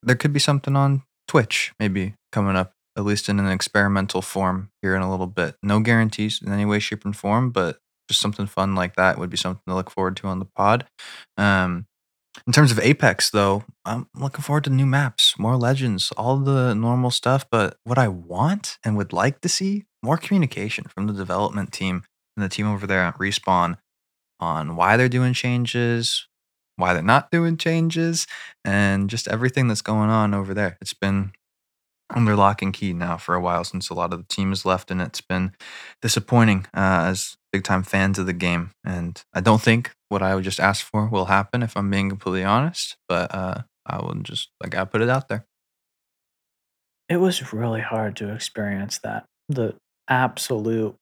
there 0.03 0.17
could 0.17 0.33
be 0.33 0.41
something 0.41 0.77
on 0.77 1.03
Twitch 1.29 1.73
maybe 1.81 2.15
coming 2.33 2.57
up, 2.57 2.73
at 2.99 3.05
least 3.05 3.29
in 3.29 3.41
an 3.41 3.51
experimental 3.51 4.21
form 4.21 4.71
here 4.83 4.95
in 4.95 5.03
a 5.03 5.11
little 5.11 5.29
bit. 5.29 5.57
No 5.63 5.81
guarantees 5.81 6.43
in 6.45 6.53
any 6.53 6.67
way, 6.67 6.79
shape, 6.81 7.05
and 7.05 7.17
form, 7.17 7.51
but 7.51 7.79
just 8.09 8.21
something 8.21 8.47
fun 8.47 8.75
like 8.75 8.97
that 8.97 9.19
would 9.19 9.31
be 9.31 9.37
something 9.37 9.63
to 9.67 9.75
look 9.75 9.91
forward 9.91 10.17
to 10.19 10.27
on 10.27 10.41
the 10.41 10.45
pod. 10.45 10.87
Um, 11.39 11.87
In 12.47 12.53
terms 12.53 12.73
of 12.73 12.81
Apex, 12.81 13.31
though, 13.31 13.65
I'm 13.85 14.09
looking 14.15 14.43
forward 14.43 14.65
to 14.65 14.71
new 14.71 14.87
maps, 14.87 15.39
more 15.39 15.57
legends, 15.57 16.13
all 16.17 16.37
the 16.37 16.75
normal 16.75 17.11
stuff. 17.11 17.47
But 17.49 17.79
what 17.85 17.99
I 17.99 18.09
want 18.09 18.79
and 18.85 18.97
would 18.97 19.13
like 19.13 19.41
to 19.43 19.49
see 19.49 19.85
more 20.03 20.17
communication 20.17 20.85
from 20.85 21.07
the 21.07 21.13
development 21.13 21.73
team 21.73 22.03
and 22.37 22.45
the 22.45 22.49
team 22.49 22.67
over 22.67 22.87
there 22.87 23.01
at 23.01 23.19
Respawn 23.19 23.79
on 24.41 24.77
why 24.77 24.97
they're 24.97 25.09
doing 25.09 25.33
changes, 25.33 26.27
why 26.77 26.93
they're 26.93 27.03
not 27.03 27.31
doing 27.31 27.57
changes, 27.57 28.27
and 28.65 29.09
just 29.09 29.29
everything 29.29 29.69
that's 29.69 29.83
going 29.83 30.11
on 30.11 30.35
over 30.35 30.53
there. 30.53 30.77
It's 30.81 30.95
been 30.95 31.33
under 32.15 32.37
lock 32.37 32.61
and 32.61 32.75
key 32.75 32.93
now 32.93 33.17
for 33.17 33.35
a 33.35 33.41
while 33.41 33.65
since 33.65 33.89
a 33.89 33.95
lot 33.95 34.13
of 34.13 34.19
the 34.19 34.35
team 34.35 34.51
has 34.51 34.67
left, 34.67 34.91
and 34.91 35.01
it's 35.01 35.21
been 35.21 35.53
disappointing 36.03 36.67
uh, 36.75 37.07
as 37.09 37.37
big 37.55 37.63
time 37.63 37.85
fans 37.85 38.19
of 38.19 38.27
the 38.27 38.33
game. 38.33 38.73
And 38.85 39.23
I 39.33 39.41
don't 39.41 39.63
think 39.63 39.93
what 40.09 40.23
I 40.23 40.35
would 40.35 40.43
just 40.43 40.59
ask 40.59 40.85
for 40.85 41.07
will 41.07 41.27
happen 41.27 41.63
if 41.63 41.77
I'm 41.77 41.89
being 41.89 42.09
completely 42.09 42.43
honest, 42.43 42.97
but 43.09 43.33
uh, 43.33 43.63
I 43.87 43.99
will 43.99 44.17
just, 44.23 44.51
like, 44.61 44.75
I 44.75 44.85
put 44.85 45.03
it 45.03 45.09
out 45.09 45.29
there. 45.29 45.45
It 47.09 47.19
was 47.19 47.53
really 47.53 47.81
hard 47.81 48.17
to 48.17 48.35
experience 48.35 48.99
that. 49.05 49.25
The 49.49 49.77
absolute, 50.09 50.97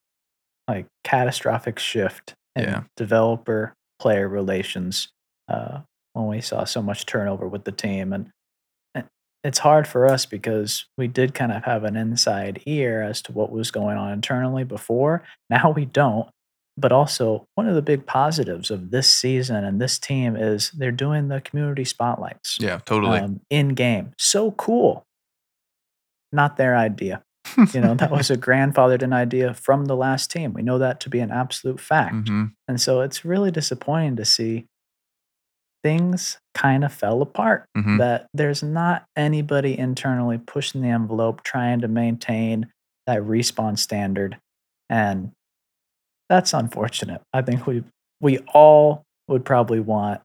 like, 0.68 0.84
catastrophic 1.04 1.78
shift 1.78 2.34
in 2.54 2.64
Yeah. 2.64 2.82
developer 2.98 3.72
player 3.98 4.28
relations 4.28 5.08
uh, 5.48 5.80
when 6.12 6.26
we 6.26 6.42
saw 6.42 6.64
so 6.64 6.82
much 6.82 7.06
turnover 7.06 7.48
with 7.48 7.64
the 7.64 7.72
team. 7.72 8.12
And 8.12 8.30
it's 9.44 9.58
hard 9.58 9.88
for 9.88 10.06
us 10.06 10.24
because 10.24 10.86
we 10.96 11.08
did 11.08 11.34
kind 11.34 11.50
of 11.50 11.64
have 11.64 11.82
an 11.82 11.96
inside 11.96 12.62
ear 12.64 13.02
as 13.02 13.20
to 13.22 13.32
what 13.32 13.50
was 13.50 13.72
going 13.72 13.96
on 13.96 14.12
internally 14.12 14.62
before. 14.62 15.24
Now 15.50 15.72
we 15.72 15.84
don't. 15.84 16.28
But 16.78 16.90
also, 16.90 17.46
one 17.54 17.68
of 17.68 17.74
the 17.74 17.82
big 17.82 18.06
positives 18.06 18.70
of 18.70 18.90
this 18.90 19.06
season 19.08 19.62
and 19.64 19.80
this 19.80 19.98
team 19.98 20.37
is 20.37 20.70
they're 20.70 20.90
doing 20.90 21.28
the 21.28 21.40
community 21.42 21.85
spotlights 21.85 22.58
Yeah, 22.61 22.78
totally. 22.87 23.20
um, 23.20 23.40
in 23.50 23.70
game. 23.70 24.12
So 24.18 24.52
cool. 24.52 25.04
Not 26.32 26.56
their 26.56 26.74
idea. 26.76 27.22
You 27.74 27.80
know, 27.82 27.94
that 27.94 28.11
was 28.11 28.30
a 28.30 28.37
grandfathered 28.38 29.02
in 29.02 29.12
idea 29.12 29.52
from 29.52 29.85
the 29.85 29.96
last 29.96 30.30
team. 30.30 30.54
We 30.54 30.62
know 30.62 30.78
that 30.78 31.00
to 31.00 31.11
be 31.11 31.20
an 31.20 31.30
absolute 31.30 31.78
fact. 31.78 32.28
hmm 32.28 32.46
And 32.66 32.80
so 32.80 33.02
it's 33.02 33.22
really 33.24 33.50
disappointing 33.50 34.16
to 34.16 34.24
see 34.24 34.66
things 35.82 36.38
kind 36.54 36.85
of 36.85 36.92
fell 36.92 37.20
apart. 37.22 37.66
hmm 37.76 37.98
That 37.98 38.28
there's 38.32 38.62
not 38.62 39.04
anybody 39.16 39.78
internally 39.78 40.38
pushing 40.38 40.80
the 40.82 40.88
envelope, 40.88 41.42
trying 41.42 41.80
to 41.80 41.88
maintain 41.88 42.68
that 43.06 43.20
respawn 43.22 43.78
standard. 43.78 44.38
And 44.88 45.32
that's 46.33 46.55
unfortunate. 46.55 47.21
I 47.35 47.42
think 47.42 47.66
we 47.66 47.85
we 48.23 48.38
all 48.55 49.03
would 49.29 49.45
probably 49.45 49.81
want 49.81 50.23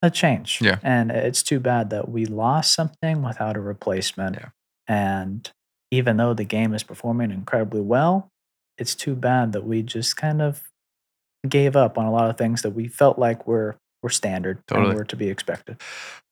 a 0.00 0.08
change. 0.08 0.60
Yeah. 0.62 0.78
And 0.84 1.10
it's 1.10 1.42
too 1.42 1.58
bad 1.58 1.90
that 1.90 2.08
we 2.08 2.26
lost 2.26 2.72
something 2.72 3.22
without 3.22 3.56
a 3.56 3.60
replacement. 3.60 4.36
Yeah. 4.36 4.48
And 4.86 5.50
even 5.90 6.16
though 6.16 6.32
the 6.32 6.44
game 6.44 6.72
is 6.74 6.84
performing 6.84 7.32
incredibly 7.32 7.80
well, 7.80 8.28
it's 8.78 8.94
too 8.94 9.16
bad 9.16 9.52
that 9.52 9.64
we 9.64 9.82
just 9.82 10.16
kind 10.16 10.40
of 10.40 10.62
gave 11.48 11.74
up 11.74 11.98
on 11.98 12.06
a 12.06 12.12
lot 12.12 12.30
of 12.30 12.38
things 12.38 12.62
that 12.62 12.70
we 12.70 12.86
felt 12.86 13.18
like 13.18 13.44
were 13.44 13.76
were 14.00 14.10
standard 14.10 14.62
Totally. 14.68 14.90
and 14.90 14.98
were 14.98 15.04
to 15.04 15.16
be 15.16 15.28
expected. 15.28 15.80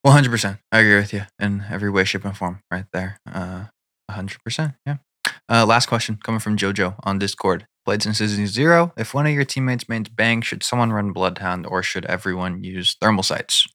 One 0.03 0.15
hundred 0.15 0.31
percent. 0.31 0.59
I 0.71 0.79
agree 0.79 0.97
with 0.97 1.13
you 1.13 1.23
in 1.41 1.65
every 1.69 1.91
way, 1.91 2.05
shape, 2.05 2.25
and 2.25 2.37
form. 2.37 2.61
Right 2.71 2.87
there. 2.93 3.19
Uh, 3.27 3.65
hundred 4.09 4.41
percent. 4.45 4.75
Yeah. 4.87 4.99
Uh, 5.51 5.67
last 5.67 5.87
question 5.87 6.19
coming 6.23 6.39
from 6.41 6.57
JoJo 6.57 6.95
on 7.03 7.19
Discord. 7.19 7.67
Played 7.85 8.03
since 8.03 8.19
season 8.19 8.47
zero. 8.47 8.93
If 8.97 9.15
one 9.15 9.27
of 9.27 9.33
your 9.33 9.45
teammates 9.45 9.89
mains 9.89 10.09
bang, 10.09 10.43
should 10.43 10.63
someone 10.63 10.93
run 10.93 11.13
Bloodhound 11.13 11.67
or 11.67 11.83
should 11.83 12.05
everyone 12.07 12.63
use 12.63 12.97
thermal 13.01 13.23
sights? 13.23 13.67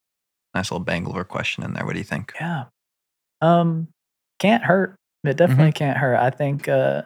Nice 0.53 0.71
little 0.71 0.85
Bangalore 0.85 1.25
question 1.25 1.63
in 1.63 1.73
there. 1.73 1.85
What 1.85 1.93
do 1.93 1.97
you 1.99 2.05
think? 2.05 2.31
Yeah. 2.39 2.65
Um, 3.41 3.89
can't 4.39 4.63
hurt. 4.63 4.95
It 5.23 5.38
definitely 5.38 5.71
can't 5.73 5.97
hurt. 5.97 6.17
I 6.17 6.29
think 6.29 6.69
uh, 6.69 7.01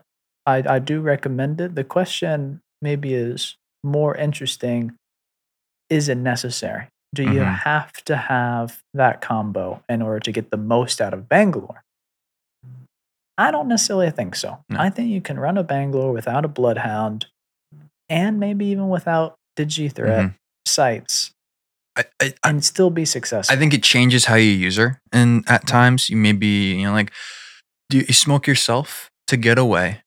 I 0.45 0.61
I 0.75 0.79
do 0.79 0.99
recommend 0.99 1.61
it. 1.61 1.73
The 1.73 1.85
question 1.85 2.59
maybe 2.81 3.13
is 3.13 3.55
more 3.83 4.13
interesting. 4.15 4.91
Is 5.89 6.09
it 6.09 6.17
necessary? 6.17 6.89
Do 7.15 7.23
you 7.23 7.39
Mhm. 7.41 7.59
have 7.59 7.93
to 8.05 8.15
have 8.17 8.83
that 8.93 9.21
combo 9.21 9.81
in 9.89 10.01
order 10.03 10.19
to 10.19 10.31
get 10.31 10.51
the 10.51 10.57
most 10.57 11.01
out 11.01 11.13
of 11.13 11.27
Bangalore? 11.29 11.81
I 13.39 13.51
don't 13.51 13.69
necessarily 13.69 14.11
think 14.11 14.35
so. 14.35 14.59
No. 14.69 14.79
I 14.79 14.89
think 14.89 15.09
you 15.09 15.21
can 15.21 15.39
run 15.39 15.57
a 15.57 15.63
Bangalore 15.63 16.11
without 16.11 16.43
a 16.43 16.49
Bloodhound, 16.49 17.27
and 18.09 18.39
maybe 18.39 18.65
even 18.65 18.89
without 18.89 19.35
Digi 19.57 19.91
Threat 19.91 20.25
Mhm. 20.25 20.35
sights, 20.65 21.31
I, 21.95 22.03
I, 22.21 22.33
and 22.43 22.63
still 22.63 22.89
be 22.89 23.05
successful. 23.05 23.55
I 23.55 23.57
think 23.57 23.73
it 23.73 23.81
changes 23.81 24.25
how 24.25 24.35
you 24.35 24.51
use 24.51 24.75
her. 24.77 24.99
And 25.13 25.43
at 25.47 25.65
times, 25.67 26.09
you 26.09 26.17
may 26.17 26.33
be, 26.33 26.75
you 26.75 26.85
know, 26.85 26.91
like, 26.93 27.11
do 27.89 27.99
you 27.99 28.13
smoke 28.13 28.45
yourself 28.45 29.09
to 29.27 29.37
get 29.37 29.57
away? 29.57 30.01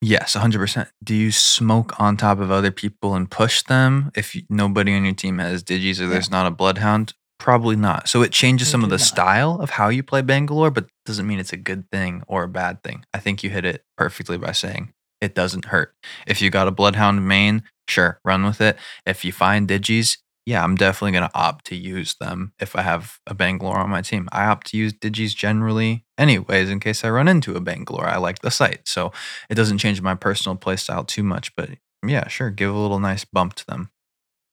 Yes, 0.00 0.34
100%. 0.34 0.88
Do 1.02 1.14
you 1.14 1.30
smoke 1.30 1.98
on 2.00 2.16
top 2.16 2.40
of 2.40 2.50
other 2.50 2.72
people 2.72 3.14
and 3.14 3.30
push 3.30 3.62
them 3.62 4.10
if 4.16 4.34
nobody 4.50 4.92
on 4.96 5.04
your 5.04 5.14
team 5.14 5.38
has 5.38 5.62
digis 5.62 6.00
or 6.00 6.08
there's 6.08 6.28
not 6.30 6.46
a 6.46 6.50
bloodhound? 6.50 7.14
Probably 7.42 7.74
not. 7.74 8.08
So 8.08 8.22
it 8.22 8.30
changes 8.30 8.68
some 8.68 8.84
of 8.84 8.90
the 8.90 8.98
not. 8.98 9.00
style 9.00 9.58
of 9.60 9.70
how 9.70 9.88
you 9.88 10.04
play 10.04 10.22
Bangalore, 10.22 10.70
but 10.70 10.86
doesn't 11.04 11.26
mean 11.26 11.40
it's 11.40 11.52
a 11.52 11.56
good 11.56 11.90
thing 11.90 12.22
or 12.28 12.44
a 12.44 12.48
bad 12.48 12.84
thing. 12.84 13.04
I 13.12 13.18
think 13.18 13.42
you 13.42 13.50
hit 13.50 13.64
it 13.64 13.84
perfectly 13.96 14.38
by 14.38 14.52
saying 14.52 14.92
it 15.20 15.34
doesn't 15.34 15.64
hurt. 15.64 15.92
If 16.24 16.40
you 16.40 16.50
got 16.50 16.68
a 16.68 16.70
bloodhound 16.70 17.26
main, 17.26 17.64
sure, 17.88 18.20
run 18.24 18.44
with 18.44 18.60
it. 18.60 18.76
If 19.04 19.24
you 19.24 19.32
find 19.32 19.66
digis, 19.66 20.18
yeah, 20.46 20.62
I'm 20.62 20.76
definitely 20.76 21.18
going 21.18 21.28
to 21.28 21.36
opt 21.36 21.64
to 21.64 21.74
use 21.74 22.14
them 22.14 22.52
if 22.60 22.76
I 22.76 22.82
have 22.82 23.18
a 23.26 23.34
Bangalore 23.34 23.78
on 23.78 23.90
my 23.90 24.02
team. 24.02 24.28
I 24.30 24.44
opt 24.44 24.68
to 24.68 24.76
use 24.76 24.92
digis 24.92 25.34
generally, 25.34 26.04
anyways, 26.16 26.70
in 26.70 26.78
case 26.78 27.02
I 27.02 27.10
run 27.10 27.26
into 27.26 27.56
a 27.56 27.60
Bangalore. 27.60 28.06
I 28.06 28.18
like 28.18 28.38
the 28.38 28.52
sight. 28.52 28.82
So 28.86 29.10
it 29.50 29.56
doesn't 29.56 29.78
change 29.78 30.00
my 30.00 30.14
personal 30.14 30.56
playstyle 30.56 31.04
too 31.04 31.24
much, 31.24 31.56
but 31.56 31.70
yeah, 32.06 32.28
sure, 32.28 32.50
give 32.50 32.72
a 32.72 32.78
little 32.78 33.00
nice 33.00 33.24
bump 33.24 33.54
to 33.54 33.66
them. 33.66 33.90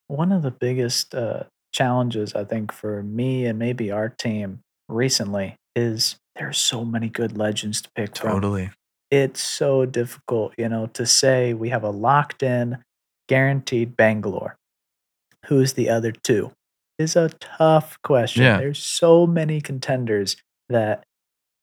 one 0.07 0.31
of 0.31 0.41
the 0.41 0.49
biggest 0.49 1.13
uh, 1.13 1.43
challenges 1.71 2.33
I 2.33 2.43
think 2.43 2.71
for 2.71 3.03
me 3.03 3.45
and 3.45 3.59
maybe 3.59 3.91
our 3.91 4.09
team 4.09 4.59
recently 4.87 5.55
is 5.75 6.17
there's 6.35 6.57
so 6.57 6.83
many 6.83 7.09
good 7.09 7.37
legends 7.37 7.81
to 7.81 7.89
pick 7.95 8.17
from. 8.17 8.31
Totally. 8.31 8.71
It's 9.11 9.41
so 9.41 9.85
difficult, 9.85 10.53
you 10.57 10.69
know, 10.69 10.87
to 10.93 11.05
say 11.05 11.53
we 11.53 11.69
have 11.69 11.83
a 11.83 11.89
locked 11.89 12.43
in, 12.43 12.77
guaranteed 13.27 13.97
Bangalore. 13.97 14.55
Who's 15.47 15.73
the 15.73 15.89
other 15.89 16.11
two? 16.11 16.51
Is 16.97 17.15
a 17.15 17.29
tough 17.39 17.97
question. 18.03 18.43
Yeah. 18.43 18.57
There's 18.57 18.79
so 18.79 19.25
many 19.25 19.61
contenders 19.61 20.35
that 20.67 21.03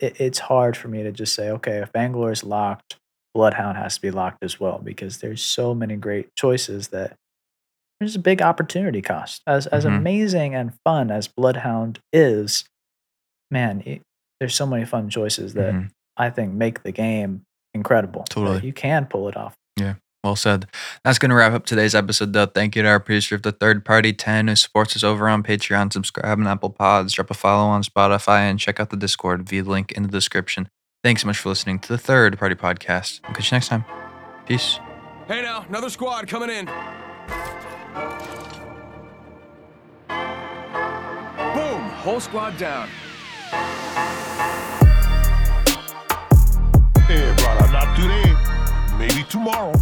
it, 0.00 0.20
it's 0.20 0.38
hard 0.38 0.76
for 0.76 0.88
me 0.88 1.02
to 1.02 1.12
just 1.12 1.34
say, 1.34 1.50
okay, 1.50 1.78
if 1.78 1.92
Bangalore 1.92 2.32
is 2.32 2.42
locked, 2.42 2.96
Bloodhound 3.34 3.76
has 3.76 3.96
to 3.96 4.00
be 4.00 4.10
locked 4.10 4.42
as 4.42 4.58
well 4.58 4.80
because 4.82 5.18
there's 5.18 5.42
so 5.42 5.74
many 5.74 5.96
great 5.96 6.34
choices 6.36 6.88
that 6.88 7.16
there's 8.00 8.14
a 8.16 8.20
big 8.20 8.42
opportunity 8.42 9.00
cost. 9.02 9.42
As 9.46 9.66
as 9.68 9.84
Mhm. 9.84 9.96
amazing 9.98 10.54
and 10.54 10.72
fun 10.84 11.10
as 11.10 11.28
Bloodhound 11.28 12.00
is, 12.12 12.64
man, 13.50 13.82
it, 13.86 14.02
there's 14.40 14.54
so 14.54 14.66
many 14.66 14.84
fun 14.84 15.08
choices 15.08 15.54
that 15.54 15.74
Mhm. 15.74 15.90
I 16.16 16.30
think 16.30 16.52
make 16.52 16.82
the 16.82 16.92
game 16.92 17.42
incredible. 17.74 18.24
Totally. 18.30 18.60
you 18.66 18.72
can 18.72 19.04
pull 19.06 19.28
it 19.28 19.36
off. 19.36 19.54
Yeah. 19.78 19.94
Well 20.24 20.34
said. 20.34 20.66
That's 21.04 21.18
going 21.18 21.28
to 21.28 21.34
wrap 21.36 21.52
up 21.52 21.66
today's 21.66 21.94
episode, 21.94 22.32
though. 22.32 22.46
Thank 22.46 22.74
you 22.74 22.82
to 22.82 22.88
our 22.88 22.98
producer 22.98 23.34
of 23.34 23.42
the 23.42 23.52
third 23.52 23.84
party, 23.84 24.12
10, 24.14 24.48
who 24.48 24.56
supports 24.56 24.96
us 24.96 25.04
over 25.04 25.28
on 25.28 25.42
Patreon. 25.42 25.92
Subscribe 25.92 26.38
on 26.40 26.46
Apple 26.46 26.70
Pods, 26.70 27.12
drop 27.12 27.30
a 27.30 27.34
follow 27.34 27.68
on 27.68 27.82
Spotify, 27.82 28.40
and 28.40 28.58
check 28.58 28.80
out 28.80 28.88
the 28.90 28.96
Discord 28.96 29.46
via 29.48 29.62
the 29.62 29.70
link 29.70 29.92
in 29.92 30.02
the 30.02 30.08
description. 30.08 30.68
Thanks 31.04 31.20
so 31.22 31.26
much 31.28 31.38
for 31.38 31.50
listening 31.50 31.78
to 31.80 31.88
the 31.88 31.98
third 31.98 32.38
party 32.38 32.54
podcast. 32.56 33.20
We'll 33.24 33.34
catch 33.34 33.52
you 33.52 33.56
next 33.56 33.68
time. 33.68 33.84
Peace. 34.46 34.80
Hey 35.28 35.42
now, 35.42 35.64
another 35.68 35.90
squad 35.90 36.26
coming 36.28 36.50
in. 36.50 36.66
Boom! 37.96 38.04
Whole 42.04 42.20
squad 42.20 42.58
down. 42.58 42.88
Hey, 47.06 47.34
brother, 47.38 47.72
not 47.72 47.96
today. 47.96 48.36
Maybe 48.98 49.22
tomorrow. 49.30 49.72